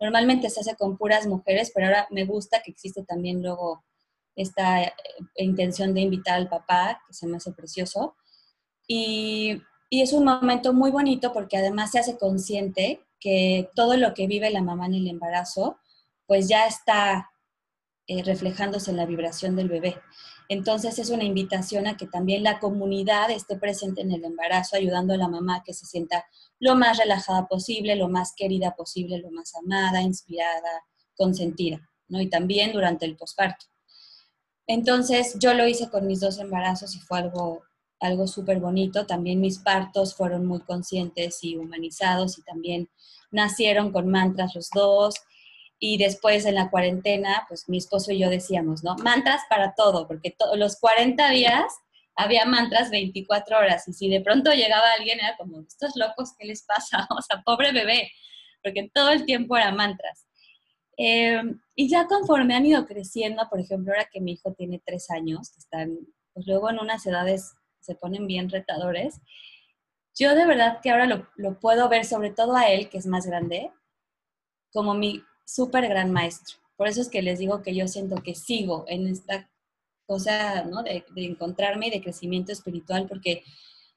[0.00, 3.84] normalmente se hace con puras mujeres, pero ahora me gusta que existe también luego
[4.34, 4.92] esta eh,
[5.36, 8.16] intención de invitar al papá, que se me hace precioso.
[8.86, 14.14] Y, y es un momento muy bonito porque además se hace consciente que todo lo
[14.14, 15.78] que vive la mamá en el embarazo,
[16.26, 17.30] pues ya está
[18.08, 20.00] eh, reflejándose en la vibración del bebé.
[20.48, 25.14] Entonces es una invitación a que también la comunidad esté presente en el embarazo, ayudando
[25.14, 26.24] a la mamá a que se sienta
[26.60, 30.84] lo más relajada posible, lo más querida posible, lo más amada, inspirada,
[31.16, 32.20] consentida, ¿no?
[32.20, 33.66] Y también durante el posparto.
[34.68, 37.62] Entonces yo lo hice con mis dos embarazos y fue algo,
[37.98, 39.06] algo súper bonito.
[39.06, 42.88] También mis partos fueron muy conscientes y humanizados y también
[43.30, 45.14] nacieron con mantras los dos
[45.78, 48.96] y después en la cuarentena, pues mi esposo y yo decíamos, ¿no?
[48.96, 51.64] Mantras para todo, porque todos los 40 días
[52.14, 56.46] había mantras 24 horas y si de pronto llegaba alguien era como, estos locos, ¿qué
[56.46, 57.06] les pasa?
[57.16, 58.10] O sea, pobre bebé,
[58.62, 60.26] porque todo el tiempo era mantras.
[60.96, 65.10] Em, y ya conforme han ido creciendo, por ejemplo, ahora que mi hijo tiene tres
[65.10, 65.98] años, que están,
[66.32, 69.20] pues luego en unas edades se ponen bien retadores,
[70.18, 73.06] yo de verdad que ahora lo, lo puedo ver, sobre todo a él, que es
[73.06, 73.70] más grande,
[74.72, 76.58] como mi súper gran maestro.
[76.76, 79.50] Por eso es que les digo que yo siento que sigo en esta
[80.06, 80.82] cosa, ¿no?
[80.82, 83.42] De, encontrarme y de crecimiento espiritual, porque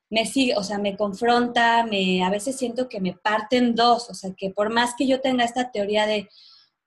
[0.09, 4.13] me sigue, o sea, me confronta, me, a veces siento que me parten dos, o
[4.13, 6.29] sea, que por más que yo tenga esta teoría de,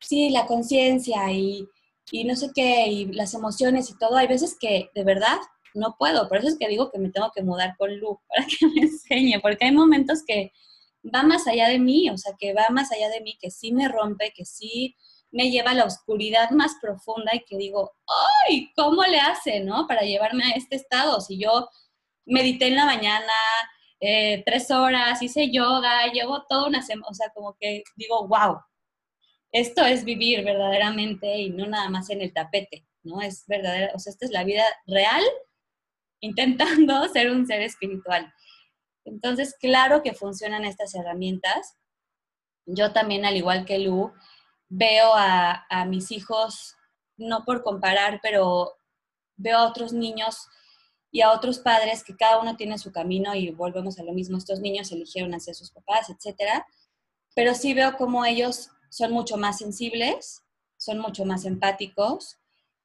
[0.01, 1.69] sí, la conciencia y,
[2.11, 5.39] y no sé qué, y las emociones y todo, hay veces que de verdad
[5.75, 8.47] no puedo, por eso es que digo que me tengo que mudar con Lu para
[8.59, 10.53] que me enseñe, porque hay momentos que
[11.03, 13.73] va más allá de mí, o sea, que va más allá de mí, que sí
[13.73, 14.97] me rompe, que sí
[15.31, 17.93] me lleva a la oscuridad más profunda y que digo,
[18.47, 18.71] ¡ay!
[18.77, 19.87] ¿Cómo le hace, no?
[19.87, 21.21] Para llevarme a este estado.
[21.21, 21.69] Si yo
[22.27, 23.33] medité en la mañana
[24.01, 28.59] eh, tres horas, hice yoga, llevo toda una semana, o sea, como que digo, wow,
[29.53, 33.21] esto es vivir verdaderamente y no nada más en el tapete, ¿no?
[33.23, 35.23] Es verdadera, o sea, esta es la vida real
[36.21, 38.33] intentando ser un ser espiritual.
[39.05, 41.77] Entonces, claro que funcionan estas herramientas.
[42.67, 44.13] Yo también, al igual que Lu,
[44.69, 46.77] veo a, mis hijos,
[47.17, 48.73] no por comparar, pero
[49.37, 50.49] veo a otros niños
[51.11, 54.39] y a otros padres que cada uno tiene su camino y volvemos a lo mismo,
[54.39, 56.67] estos niños eligieron hacia sus papás, etcétera,
[57.35, 60.43] pero sí veo como ellos son mucho más sensibles,
[60.79, 62.39] son mucho más empáticos,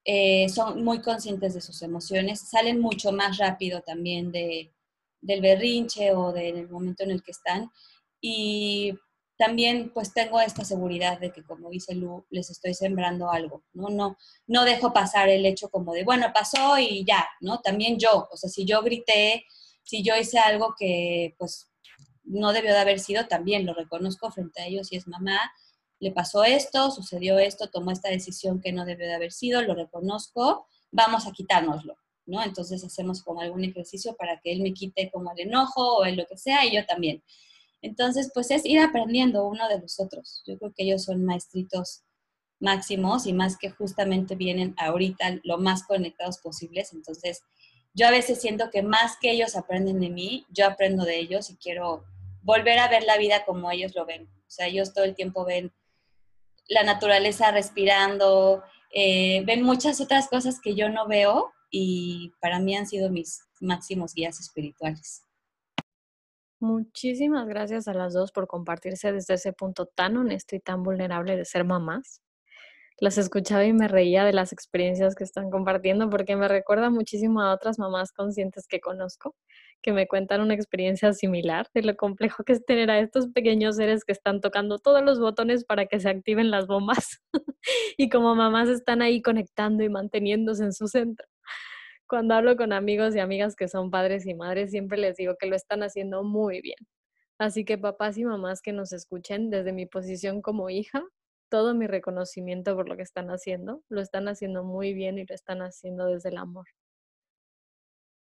[0.04, 4.74] eh, son muy conscientes de sus emociones, salen mucho más rápido también de,
[5.28, 7.72] del berrinche o del momento en el que están.
[8.22, 8.94] Y,
[9.38, 13.90] también pues tengo esta seguridad de que, como dice Lu, les estoy sembrando algo, ¿no?
[13.90, 17.60] No, no dejo pasar el hecho como de, bueno, pasó y ya, ¿no?
[17.60, 19.46] También yo, o sea, si yo grité,
[19.84, 21.70] si yo hice algo que pues
[22.24, 25.40] no debió de haber sido, también lo reconozco frente a ellos y es mamá,
[26.00, 29.76] le pasó esto, sucedió esto, tomó esta decisión que no debió de haber sido, lo
[29.76, 31.96] reconozco, vamos a quitárnoslo,
[32.28, 32.44] ¿no?
[32.44, 36.16] Entonces hacemos como algún ejercicio para que él me quite como el enojo o el
[36.16, 37.24] lo que sea y yo también.
[37.82, 40.44] Entonces, pues es ir aprendiendo uno de los otros.
[40.46, 42.04] Yo creo que ellos son maestritos
[42.60, 46.94] máximos y más que justamente vienen ahorita lo más conectados posibles.
[46.94, 47.44] Entonces,
[47.94, 51.50] yo a veces siento que más que ellos aprenden de mí, yo aprendo de ellos
[51.50, 52.04] y quiero
[52.42, 54.24] volver a ver la vida como ellos lo ven.
[54.26, 55.72] O sea, ellos todo el tiempo ven
[56.68, 58.64] la naturaleza respirando,
[58.94, 63.42] eh, ven muchas otras cosas que yo no veo y para mí han sido mis
[63.60, 65.24] máximos guías espirituales.
[66.60, 71.38] Muchísimas gracias a las dos por compartirse desde ese punto tan honesto y tan vulnerable
[71.38, 72.24] de ser mamás.
[73.00, 77.42] Las escuchaba y me reía de las experiencias que están compartiendo porque me recuerda muchísimo
[77.42, 79.36] a otras mamás conscientes que conozco
[79.84, 83.76] que me cuentan una experiencia similar de lo complejo que es tener a estos pequeños
[83.76, 87.22] seres que están tocando todos los botones para que se activen las bombas
[87.98, 91.28] y como mamás están ahí conectando y manteniéndose en su centro
[92.08, 95.48] cuando hablo con amigos y amigas que son padres y madres, siempre les digo que
[95.48, 96.78] lo están haciendo muy bien.
[97.40, 101.04] Así que papás y mamás que nos escuchen desde mi posición como hija,
[101.50, 105.36] todo mi reconocimiento por lo que están haciendo, lo están haciendo muy bien y lo
[105.36, 106.68] están haciendo desde el amor.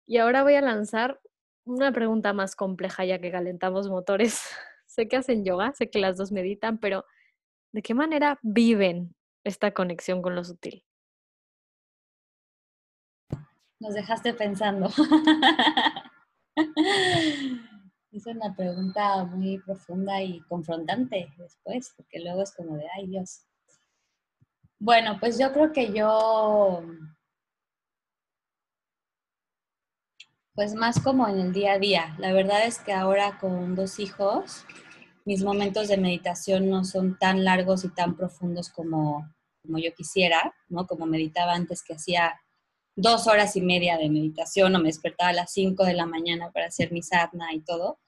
[0.06, 1.20] Y ahora voy a lanzar
[1.64, 4.42] una pregunta más compleja ya que calentamos motores.
[4.86, 7.04] sé que hacen yoga, sé que las dos meditan, pero
[7.72, 9.14] ¿de qué manera viven
[9.44, 10.84] esta conexión con lo sutil?
[13.80, 14.88] Nos dejaste pensando.
[18.12, 23.46] es una pregunta muy profunda y confrontante después, porque luego es como de, ay Dios.
[24.78, 26.82] Bueno, pues yo creo que yo,
[30.54, 32.14] pues más como en el día a día.
[32.18, 34.66] La verdad es que ahora con dos hijos,
[35.24, 39.26] mis momentos de meditación no son tan largos y tan profundos como,
[39.62, 40.86] como yo quisiera, ¿no?
[40.86, 42.40] Como meditaba antes que hacía
[42.96, 46.50] dos horas y media de meditación o me despertaba a las cinco de la mañana
[46.50, 47.98] para hacer mi sadhana y todo.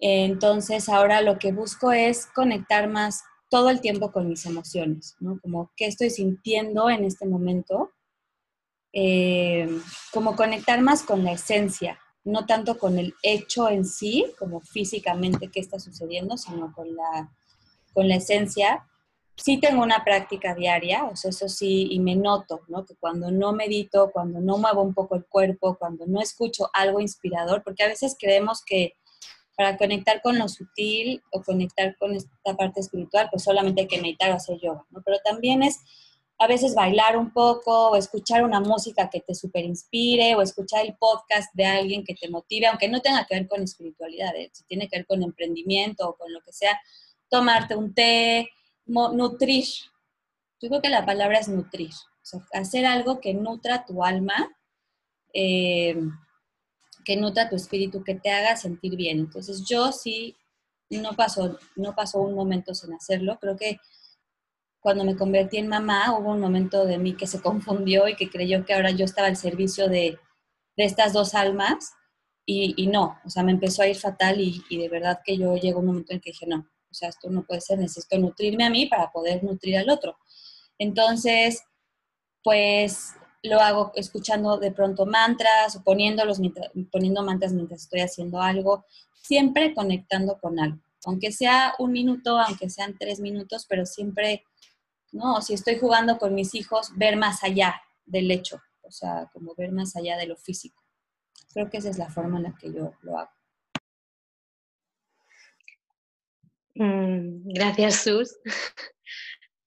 [0.00, 5.40] Entonces ahora lo que busco es conectar más todo el tiempo con mis emociones, ¿no?
[5.40, 7.92] Como qué estoy sintiendo en este momento,
[8.92, 9.68] eh,
[10.12, 15.50] como conectar más con la esencia, no tanto con el hecho en sí, como físicamente
[15.50, 17.32] qué está sucediendo, sino con la,
[17.94, 18.86] con la esencia
[19.38, 22.84] sí tengo una práctica diaria, o sea, eso sí, y me noto, ¿no?
[22.84, 27.00] Que cuando no medito, cuando no muevo un poco el cuerpo, cuando no escucho algo
[27.00, 28.94] inspirador, porque a veces creemos que
[29.56, 34.00] para conectar con lo sutil o conectar con esta parte espiritual, pues solamente hay que
[34.00, 35.02] meditar o hacer yoga, ¿no?
[35.04, 35.80] Pero también es
[36.40, 40.86] a veces bailar un poco o escuchar una música que te super inspire o escuchar
[40.86, 44.48] el podcast de alguien que te motive, aunque no tenga que ver con espiritualidad, ¿eh?
[44.52, 46.80] si tiene que ver con emprendimiento o con lo que sea,
[47.28, 48.48] tomarte un té,
[48.88, 49.64] nutrir.
[50.60, 51.90] Yo creo que la palabra es nutrir.
[52.52, 54.50] hacer algo que nutra tu alma,
[55.32, 55.96] eh,
[57.04, 59.18] que nutra tu espíritu, que te haga sentir bien.
[59.20, 60.36] Entonces yo sí
[60.90, 63.38] no pasó, no pasó un momento sin hacerlo.
[63.40, 63.78] Creo que
[64.80, 68.30] cuando me convertí en mamá hubo un momento de mí que se confundió y que
[68.30, 70.18] creyó que ahora yo estaba al servicio de,
[70.76, 71.92] estas dos almas
[72.46, 75.56] y, no, o sea, me empezó a ir fatal y, y de verdad que yo
[75.56, 76.66] llegó un momento en que dije, no,
[76.98, 80.18] sea, esto no puede ser, necesito nutrirme a mí para poder nutrir al otro.
[80.78, 81.62] Entonces,
[82.42, 86.40] pues lo hago escuchando de pronto mantras o poniéndolos,
[86.90, 88.84] poniendo mantras mientras estoy haciendo algo,
[89.22, 90.80] siempre conectando con algo.
[91.04, 94.44] Aunque sea un minuto, aunque sean tres minutos, pero siempre,
[95.12, 99.54] no, si estoy jugando con mis hijos, ver más allá del hecho, o sea, como
[99.54, 100.82] ver más allá de lo físico.
[101.52, 103.30] Creo que esa es la forma en la que yo lo hago.
[106.67, 108.38] Mm, gracias, Sus,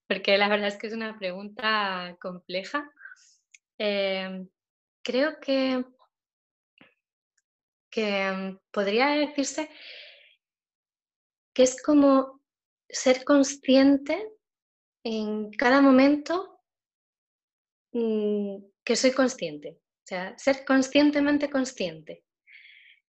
[0.08, 2.90] porque la verdad es que es una pregunta compleja.
[3.78, 4.48] Em,
[5.04, 5.84] creo que,
[7.90, 9.70] que mm, podría decirse
[11.54, 12.42] que es como
[12.88, 14.32] ser consciente
[15.04, 16.62] en cada momento
[17.92, 19.80] mm, que soy consciente.
[20.04, 22.24] O sea, ser conscientemente consciente.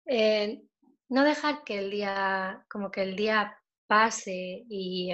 [0.07, 0.63] Eh,
[1.09, 3.62] no dejar que el día, como que el día
[3.93, 5.11] pase y,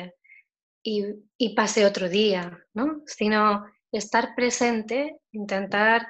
[0.85, 3.03] y, pase otro día, ¿no?
[3.07, 6.07] sino estar presente, intentar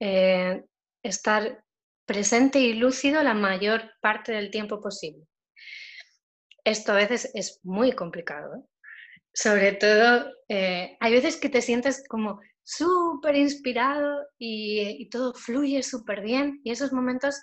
[0.00, 0.64] eh,
[1.02, 1.62] estar
[2.06, 5.26] presente y lúcido la mayor parte del tiempo posible.
[6.64, 8.54] esto a veces es muy complicado.
[8.54, 8.62] ¿eh?
[9.34, 16.22] Sobre todo, eh, hay veces que te sientes como súper inspirado y, todo fluye súper
[16.22, 17.34] bien y esos momentos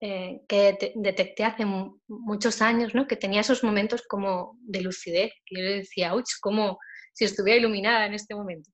[0.00, 1.64] eh, que detecté hace
[2.08, 3.06] muchos años, ¿no?
[3.06, 6.78] que tenía esos momentos como de lucidez, que yo decía, uy, como
[7.12, 8.70] si estuviera iluminada en este momento.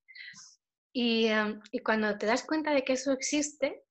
[0.92, 3.82] Y, em, y, cuando te das cuenta de que eso existe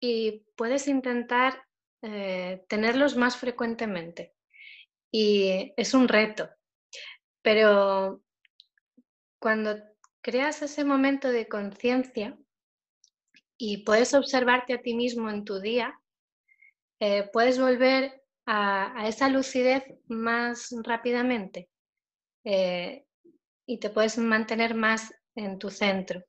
[0.00, 1.64] y puedes intentar
[2.02, 4.34] eh, tenerlos más frecuentemente.
[5.10, 6.48] Y es un reto,
[7.42, 8.22] pero
[9.40, 9.76] cuando
[10.20, 12.38] creas ese momento de conciencia
[13.56, 15.98] y puedes observarte a ti mismo en tu día,
[17.00, 21.68] eh, puedes volver a, esa lucidez más rápidamente
[22.44, 23.04] eh,
[23.66, 26.22] y te puedes mantener más en tu centro.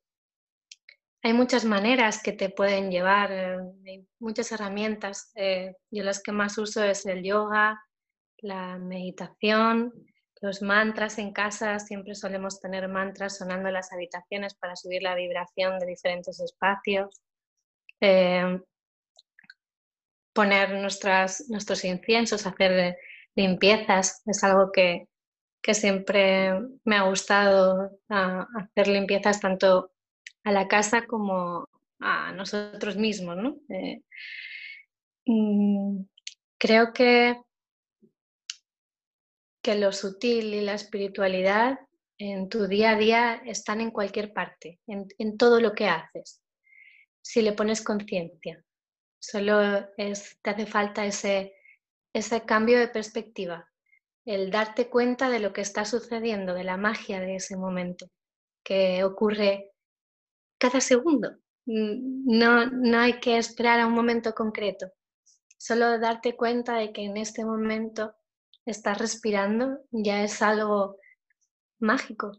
[1.22, 5.32] Hay muchas maneras que te pueden llevar, eh, muchas herramientas.
[5.90, 7.82] yo las que más uso es el yoga,
[8.38, 9.92] la meditación,
[10.40, 15.14] los mantras en casa, siempre solemos tener mantras sonando en las habitaciones para subir la
[15.14, 17.20] vibración de diferentes espacios.
[20.32, 22.96] Poner nuestros inciensos, hacer
[23.34, 25.06] limpiezas, es algo que,
[25.72, 26.52] siempre
[26.84, 29.92] me ha gustado hacer limpiezas tanto
[30.42, 31.68] a la casa como
[32.00, 33.36] a nosotros mismos.
[33.68, 34.02] Eh,
[35.26, 36.02] mm,
[36.58, 37.36] creo que
[39.62, 41.78] que lo sutil y la espiritualidad
[42.18, 46.42] en tu día a día están en cualquier parte, en, todo lo que haces,
[47.22, 48.62] si le pones conciencia.
[49.20, 49.60] Solo
[49.96, 51.54] es, te hace falta ese,
[52.12, 53.70] ese cambio de perspectiva,
[54.24, 58.06] el darte cuenta de lo que está sucediendo, de la magia de ese momento,
[58.64, 59.72] que ocurre
[60.58, 61.36] cada segundo.
[61.66, 64.90] No, no hay que esperar a un momento concreto,
[65.58, 68.14] solo darte cuenta de que en este momento
[68.66, 70.96] estás respirando ya es algo
[71.80, 72.32] mágico.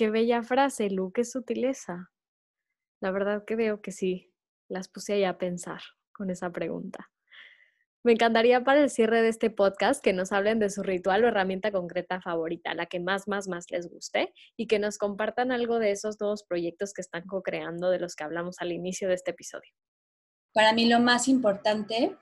[0.00, 2.10] Qué bella frase, Lu, qué sutileza.
[3.02, 4.32] La verdad que veo que sí,
[4.66, 5.82] las puse ahí a pensar
[6.14, 7.10] con esa pregunta.
[8.02, 11.28] Me encantaría para el cierre de este podcast que nos hablen de su ritual o
[11.28, 15.78] herramienta concreta favorita, la que más, más, más les guste, y que nos compartan algo
[15.78, 19.32] de esos nuevos proyectos que están co-creando de los que hablamos al inicio de este
[19.32, 19.70] episodio.
[20.54, 22.16] Para mí lo más importante,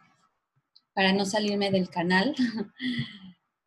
[0.94, 2.34] para no salirme del canal,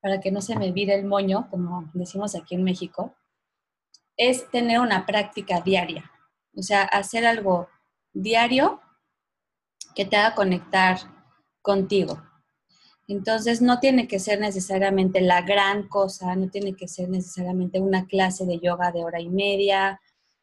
[0.02, 3.16] para que no se me vire el moño, como decimos aquí en México,
[4.22, 6.12] es tener una práctica diaria.
[6.56, 7.70] O sea, hacer algo
[8.14, 8.80] diario
[9.96, 11.00] que te haga conectar
[11.64, 12.22] contigo.
[13.08, 18.06] Entonces, no tiene que ser necesariamente la gran cosa, no tiene que ser necesariamente una
[18.06, 20.00] clase de yoga de hora y media,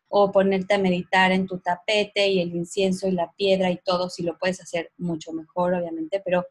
[0.09, 4.11] o ponerte a meditar en tu tapete y el incienso y la piedra y todo,
[4.11, 6.47] si lo puedes hacer mucho mejor, obviamente, pero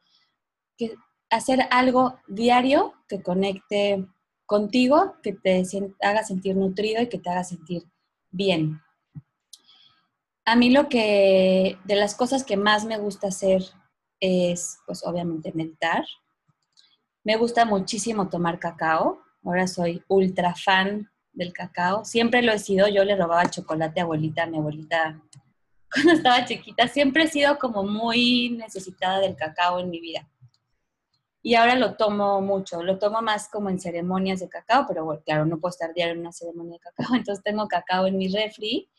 [0.77, 0.95] que
[1.29, 4.07] hacer algo diario que conecte
[4.47, 5.63] contigo, que te
[6.01, 7.83] haga sentir nutrido y que te haga sentir
[8.31, 8.81] bien.
[10.45, 13.61] A mí lo que, de las cosas que más me gusta hacer
[14.19, 16.05] es, pues obviamente, meditar.
[17.23, 19.21] Me gusta muchísimo tomar cacao.
[19.43, 22.05] Ahora soy ultra fan del cacao.
[22.05, 25.21] Siempre lo he sido, yo le robaba chocolate a abuelita, a mi abuelita
[25.91, 26.87] cuando estaba chiquita.
[26.87, 30.27] Siempre he sido como muy necesitada del cacao en mi vida.
[31.41, 35.21] Y ahora lo tomo mucho, lo tomo más como en ceremonias de cacao, pero bueno,
[35.25, 38.27] claro, no puedo estar diario en una ceremonia de cacao, entonces tengo cacao en mi
[38.27, 38.89] refri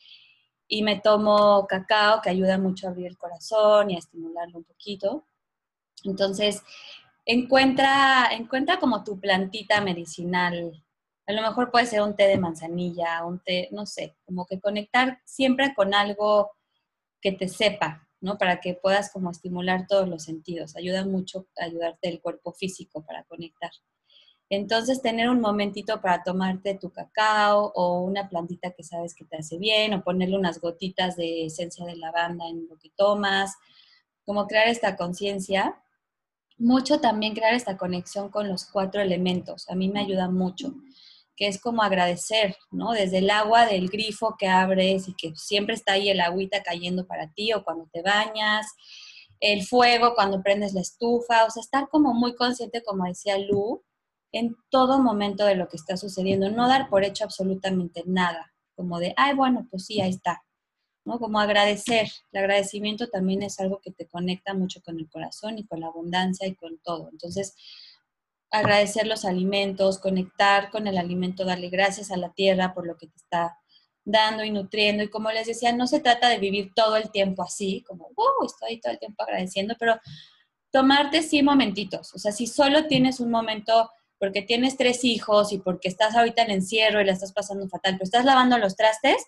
[0.69, 4.65] y me tomo cacao que ayuda mucho a abrir el corazón y a estimularlo un
[4.65, 5.25] poquito.
[6.05, 6.63] Entonces,
[7.25, 10.83] encuentra, encuentra como tu plantita medicinal
[11.29, 14.61] a lo mejor puede ser un té de manzanilla, un té, no sé, como que
[14.61, 16.53] conectar siempre con algo
[17.21, 18.39] que te sepa, ¿no?
[18.39, 20.77] Para que puedas como estimular todos los sentidos.
[20.77, 23.71] Ayuda mucho a ayudarte el cuerpo físico para conectar.
[24.51, 29.37] Entonces, tener un momentito para tomarte tu cacao o una plantita que sabes que te
[29.37, 33.57] hace bien, o ponerle unas gotitas de esencia de lavanda en lo que tomas,
[34.25, 35.83] como crear esta conciencia.
[36.57, 39.69] Mucho también crear esta conexión con los cuatro elementos.
[39.69, 40.75] A mí me ayuda mucho
[41.39, 42.91] que es como agradecer, ¿no?
[42.91, 47.07] Desde el agua del grifo que abres y que siempre está ahí el agüita cayendo
[47.07, 48.67] para ti o cuando te bañas,
[49.39, 53.85] el fuego cuando prendes la estufa, o sea, estar como muy consciente, como decía Lu,
[54.33, 58.99] en todo momento de lo que está sucediendo, no dar por hecho absolutamente nada, como
[58.99, 60.43] de, ay, bueno, pues sí, ahí está,
[61.05, 61.21] ¿no?
[61.21, 62.09] Como agradecer.
[62.33, 65.87] El agradecimiento también es algo que te conecta mucho con el corazón y con la
[65.87, 67.09] abundancia y con todo.
[67.13, 67.55] Entonces,
[68.51, 73.07] agradecer los alimentos, conectar con el alimento, darle gracias a la tierra por lo que
[73.07, 73.59] te está
[74.05, 75.03] dando y nutriendo.
[75.03, 78.47] Y como les decía, no se trata de vivir todo el tiempo así, como, wow,
[78.47, 79.99] estoy todo el tiempo agradeciendo, pero
[80.71, 82.15] tomarte sí momentitos.
[82.15, 86.43] O sea, si solo tienes un momento porque tienes tres hijos y porque estás ahorita
[86.43, 89.27] en encierro y la estás pasando fatal, pero estás lavando los trastes,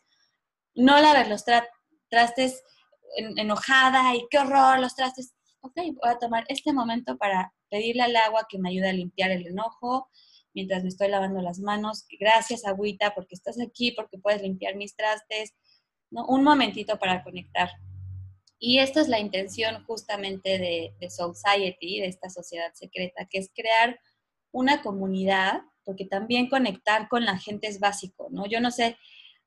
[0.75, 1.45] no laves los
[2.09, 2.63] trastes
[3.17, 5.33] enojada y qué horror los trastes.
[5.63, 9.31] Ok, voy a tomar este momento para pedirle al agua que me ayude a limpiar
[9.31, 10.09] el enojo
[10.55, 12.07] mientras me estoy lavando las manos.
[12.19, 15.55] Gracias, agüita, porque estás aquí, porque puedes limpiar mis trastes.
[16.11, 16.27] ¿no?
[16.27, 17.71] Un momentito para conectar.
[18.59, 23.51] Y esta es la intención justamente de, de Society, de esta sociedad secreta, que es
[23.55, 23.99] crear
[24.53, 28.47] una comunidad, porque también conectar con la gente es básico, ¿no?
[28.47, 28.99] Yo no sé,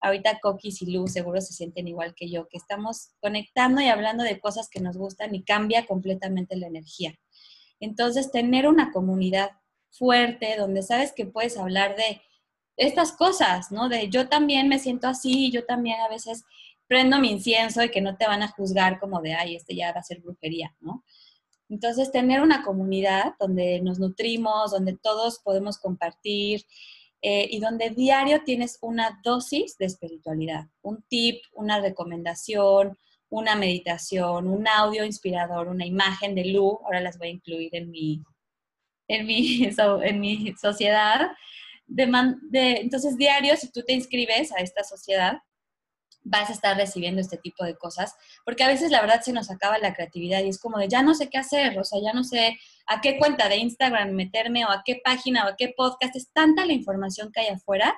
[0.04, 4.24] ahorita Coquis y Lu seguro se sienten igual que yo, que estamos conectando y hablando
[4.24, 7.18] de cosas que nos gustan y cambia completamente la energía.
[7.80, 9.52] Entonces, tener una comunidad
[9.92, 12.22] fuerte donde sabes que puedes hablar de
[12.76, 13.88] estas cosas, ¿no?
[13.88, 16.44] De yo también me siento así, yo también a veces
[16.88, 19.94] prendo mi incienso y que no te van a juzgar como de, ay, este ya
[19.94, 21.06] va a ser brujería, ¿no?
[21.70, 26.66] Entonces, tener una comunidad donde nos nutrimos, donde todos podemos compartir
[27.26, 32.98] eh, y donde diario tienes una dosis de espiritualidad, un tip, una recomendación,
[33.30, 37.90] una meditación, un audio inspirador, una imagen de Lu, ahora las voy a incluir en
[37.92, 38.22] mi,
[39.08, 39.70] en mi,
[40.04, 41.32] en mi sociedad.
[41.88, 45.38] de, entonces, diario, si tú te inscribes a esta sociedad,
[46.24, 48.16] vas a estar recibiendo este tipo de cosas,
[48.46, 51.04] porque a veces la verdad se nos acaba la creatividad y es como de ya
[51.04, 52.58] no sé qué hacer, o sea, ya no sé
[52.88, 56.32] a qué cuenta de Instagram meterme o a qué página o a qué podcast, es
[56.32, 57.94] tanta la información que hay afuera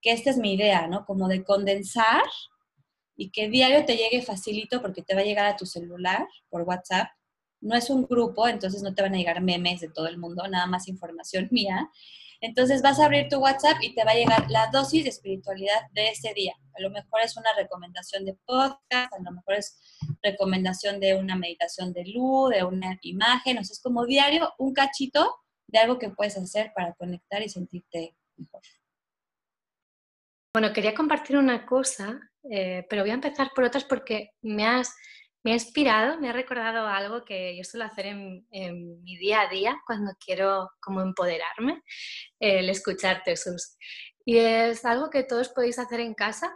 [0.00, 1.04] que esta es mi idea, ¿no?
[1.04, 2.22] Como de condensar
[3.16, 6.62] y que diario te llegue facilito porque te va a llegar a tu celular por
[6.62, 7.08] WhatsApp.
[7.60, 10.46] No es un grupo, entonces no te van a llegar memes de todo el mundo,
[10.48, 11.90] nada más información mía.
[12.40, 15.80] Entonces vas a abrir tu WhatsApp y te va a llegar la dosis de espiritualidad
[15.92, 16.54] de ese día.
[16.74, 19.78] A lo mejor es una recomendación de podcast, a lo mejor es
[20.22, 24.74] recomendación de una meditación de luz, de una imagen, o sea, es como diario un
[24.74, 25.34] cachito
[25.68, 28.62] de algo que puedes hacer para conectar y sentirte mejor.
[30.52, 32.18] Bueno, quería compartir una cosa,
[32.50, 34.94] eh, pero voy a empezar por otras porque me has
[35.46, 38.44] me ha inspirado, me ha recordado algo que yo suelo hacer en,
[39.04, 41.84] mi día a día cuando quiero como empoderarme,
[42.40, 43.76] el escucharte, Sus.
[44.24, 46.52] Y es algo que todos podéis hacer en casa.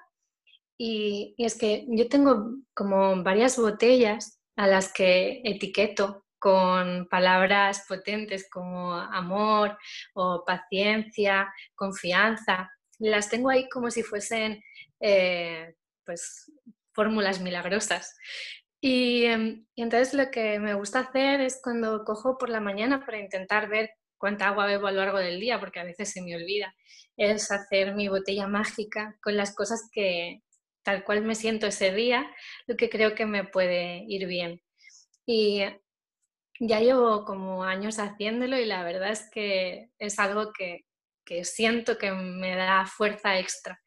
[0.77, 8.51] Y, es que yo tengo como varias botellas a las que etiqueto con palabras potentes
[8.51, 9.79] como amor
[10.15, 12.69] o paciencia, confianza.
[12.99, 14.61] Las tengo ahí como si fuesen
[14.99, 16.51] eh, pues
[16.93, 18.17] fórmulas milagrosas.
[18.83, 23.19] Em, y, entonces lo que me gusta hacer es cuando cojo por la mañana para
[23.19, 26.37] intentar ver cuánta agua bebo a lo largo del día, porque a veces se me
[26.37, 26.75] olvida,
[27.17, 30.43] es hacer mi botella mágica con las cosas que
[30.83, 32.31] tal cual me siento ese día,
[32.67, 34.63] lo que creo que me puede ir bien.
[35.27, 35.63] Y
[36.61, 40.87] ya llevo como años haciéndolo y la verdad es que es algo que,
[41.25, 43.81] que siento que me da fuerza extra.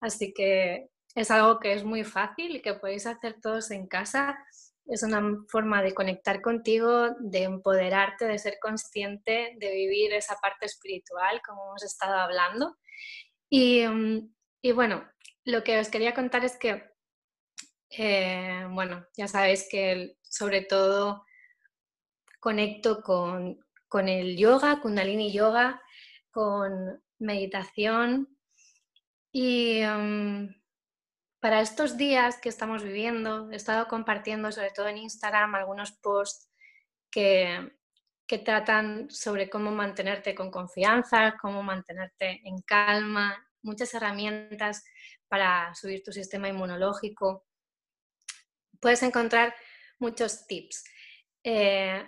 [0.00, 0.88] Así que
[1.18, 4.38] es algo que es muy fácil y que podéis hacer todos en casa.
[4.86, 10.66] Es una forma de conectar contigo, de empoderarte, de ser consciente, de vivir esa parte
[10.66, 12.76] espiritual, como hemos estado hablando.
[13.50, 14.30] Y, mm,
[14.74, 15.08] bueno,
[15.44, 16.84] lo que os quería contar es que,
[17.90, 21.24] eh, bueno, ya sabéis que sobre todo
[22.38, 23.58] conecto con,
[23.88, 25.82] con el yoga, Kundalini Yoga,
[26.30, 28.28] con meditación
[29.32, 30.57] y mm,
[31.40, 36.48] para estos días que estamos viviendo, he estado compartiendo, sobre todo en Instagram, algunos posts
[37.10, 37.76] que,
[38.44, 44.84] tratan sobre cómo mantenerte con confianza, cómo mantenerte en calma, muchas herramientas
[45.28, 47.46] para subir tu sistema inmunológico.
[48.80, 49.54] Puedes encontrar
[49.98, 50.84] muchos tips.
[51.42, 52.06] Eh,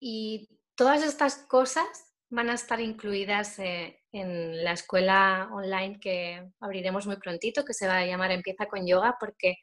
[0.00, 1.86] y todas estas cosas
[2.28, 7.88] van a estar incluidas eh, en la escuela online que abriremos muy prontito, que se
[7.88, 9.56] va a llamar Empieza con Yoga, porque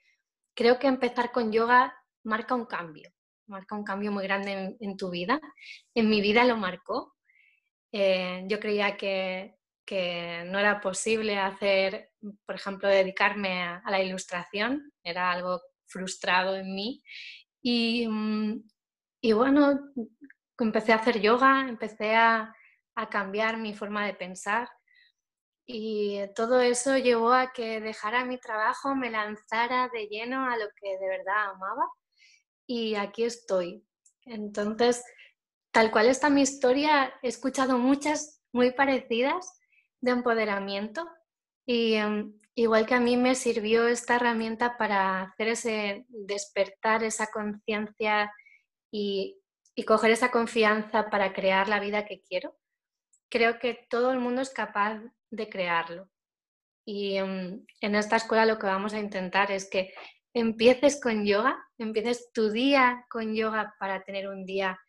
[0.54, 3.10] creo que empezar con yoga marca un cambio,
[3.48, 5.40] marca un cambio muy grande en, tu vida.
[5.96, 7.16] En mi vida lo marcó.
[7.94, 9.56] Eh, yo creía que,
[10.46, 12.12] no era posible hacer,
[12.46, 17.04] por ejemplo, dedicarme a, la ilustración, era algo frustrado en mí.
[17.62, 18.64] Y, mm,
[19.22, 19.80] y bueno,
[20.60, 22.54] empecé a hacer yoga, empecé a,
[23.02, 24.70] a cambiar mi forma de pensar.
[25.66, 30.66] Y todo eso llevó a que dejara mi trabajo, me lanzara de lleno a lo
[30.80, 31.86] que de verdad amaba
[32.68, 33.86] y aquí estoy.
[34.26, 35.04] Entonces,
[35.72, 39.60] tal cual está mi historia, he escuchado muchas muy parecidas
[40.00, 41.08] de empoderamiento
[41.66, 47.28] y, em, igual que a mí me sirvió esta herramienta para hacer ese despertar, esa
[47.28, 48.32] conciencia
[48.92, 49.42] y,
[49.76, 52.56] y coger esa confianza para crear la vida que quiero,
[53.32, 55.02] creo que todo el mundo es capaz
[55.32, 56.10] de crearlo.
[56.86, 59.94] Y mm, en esta escuela lo que vamos a intentar es que
[60.34, 64.80] empieces con yoga, empieces tu día con yoga para tener un día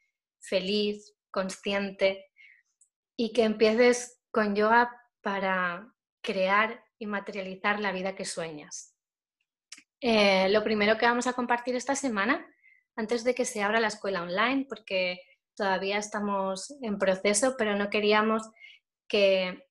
[0.40, 2.30] feliz, consciente
[3.16, 4.90] y que empieces con yoga
[5.22, 8.94] para crear y materializar la vida que sueñas.
[10.00, 12.44] Eh, lo primero que vamos a compartir esta semana,
[12.96, 15.20] antes de que se abra la escuela online, porque
[15.54, 18.42] todavía estamos en proceso, pero no queríamos
[19.08, 19.66] que,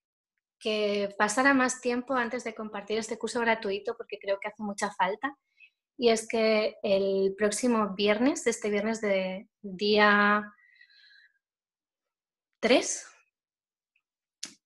[0.60, 4.92] que pasara más tiempo antes de compartir este curso gratuito, porque creo que hace mucha
[4.92, 5.38] falta.
[5.98, 10.52] Y es que el próximo viernes, este viernes de día
[12.60, 13.08] 3,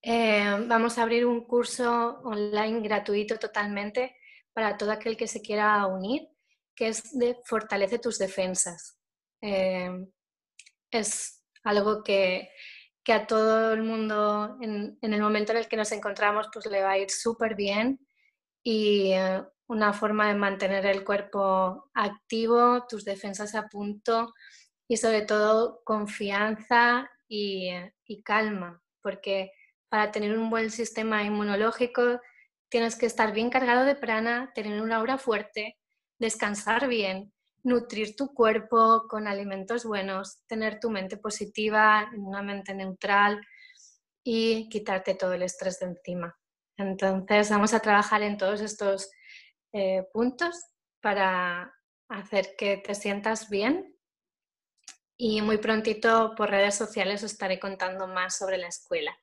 [0.07, 4.16] eh, vamos a abrir un curso online gratuito totalmente
[4.53, 6.30] para todo aquel que se quiera unir,
[6.76, 8.99] que es de Fortalece tus defensas.
[9.41, 9.89] Eh,
[10.99, 12.49] es algo que,
[13.07, 16.91] a todo el mundo en, el momento en el que nos encontramos pues le va
[16.91, 17.99] a ir súper bien
[18.63, 24.33] y eh, una forma de mantener el cuerpo activo, tus defensas a punto
[24.87, 27.73] y sobre todo confianza y
[28.23, 29.51] calma, porque
[29.89, 32.19] para tener un buen sistema inmunológico
[32.69, 35.77] tienes que estar bien cargado de prana, tener una aura fuerte,
[36.19, 37.31] descansar bien,
[37.66, 43.41] nutrir tu cuerpo con alimentos buenos, tener tu mente positiva, una mente neutral
[44.24, 46.38] y quitarte todo el estrés de encima.
[46.78, 49.09] Entonces vamos a trabajar en todos estos
[49.74, 50.55] eh, puntos
[51.01, 51.74] para
[52.09, 53.95] hacer que te sientas bien
[55.18, 59.18] y muy prontito por redes sociales os estaré contando más sobre la escuela.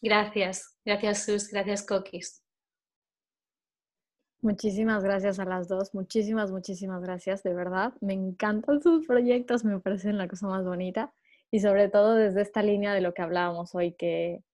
[0.00, 2.45] Gracias, gracias Sus, gracias Coquis.
[4.42, 7.94] Muchísimas gracias a las dos, muchísimas, muchísimas gracias, de verdad.
[8.00, 11.12] Me encantan sus proyectos, me parecen la cosa más bonita
[11.50, 14.44] y sobre todo desde esta línea de lo que hablábamos hoy, que,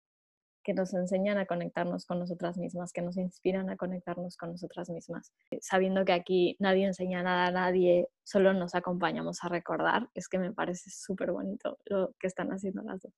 [0.62, 4.88] que nos enseñan a conectarnos con nosotras mismas, que nos inspiran a conectarnos con nosotras
[4.88, 5.32] mismas.
[5.60, 10.38] Sabiendo que aquí nadie enseña nada a nadie, solo nos acompañamos a recordar, es que
[10.38, 13.12] me parece súper bonito lo que están haciendo las dos.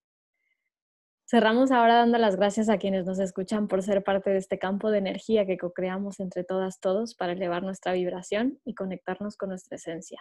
[1.34, 4.92] Cerramos ahora dando las gracias a quienes nos escuchan por ser parte de este campo
[4.92, 9.74] de energía que co-creamos entre todas todos para elevar nuestra vibración y conectarnos con nuestra
[9.74, 10.20] esencia.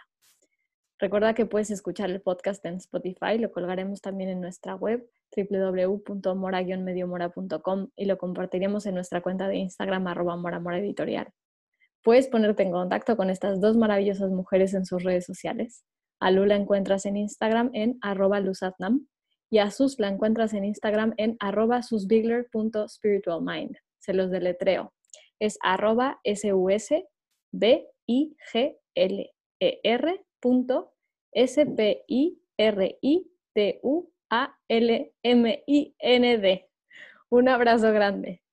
[0.98, 7.90] Recuerda que puedes escuchar el podcast en Spotify, lo colgaremos también en nuestra web www.mora-mediomora.com
[7.94, 11.28] y lo compartiremos en nuestra cuenta de Instagram arroba mora editorial.
[12.02, 15.84] Puedes ponerte en contacto con estas dos maravillosas mujeres en sus redes sociales.
[16.18, 19.06] A Lula encuentras en Instagram en arroba luzatnam
[19.50, 23.76] y a Sus la encuentras en Instagram en arroba susbigler.spiritualmind.
[23.98, 24.92] Se los deletreo.
[25.38, 27.06] Es arroba S-U-S
[27.52, 29.30] B I G L
[29.60, 30.24] E R
[31.32, 36.68] S P I R I T U A L M I N D.
[37.30, 38.43] Un abrazo grande.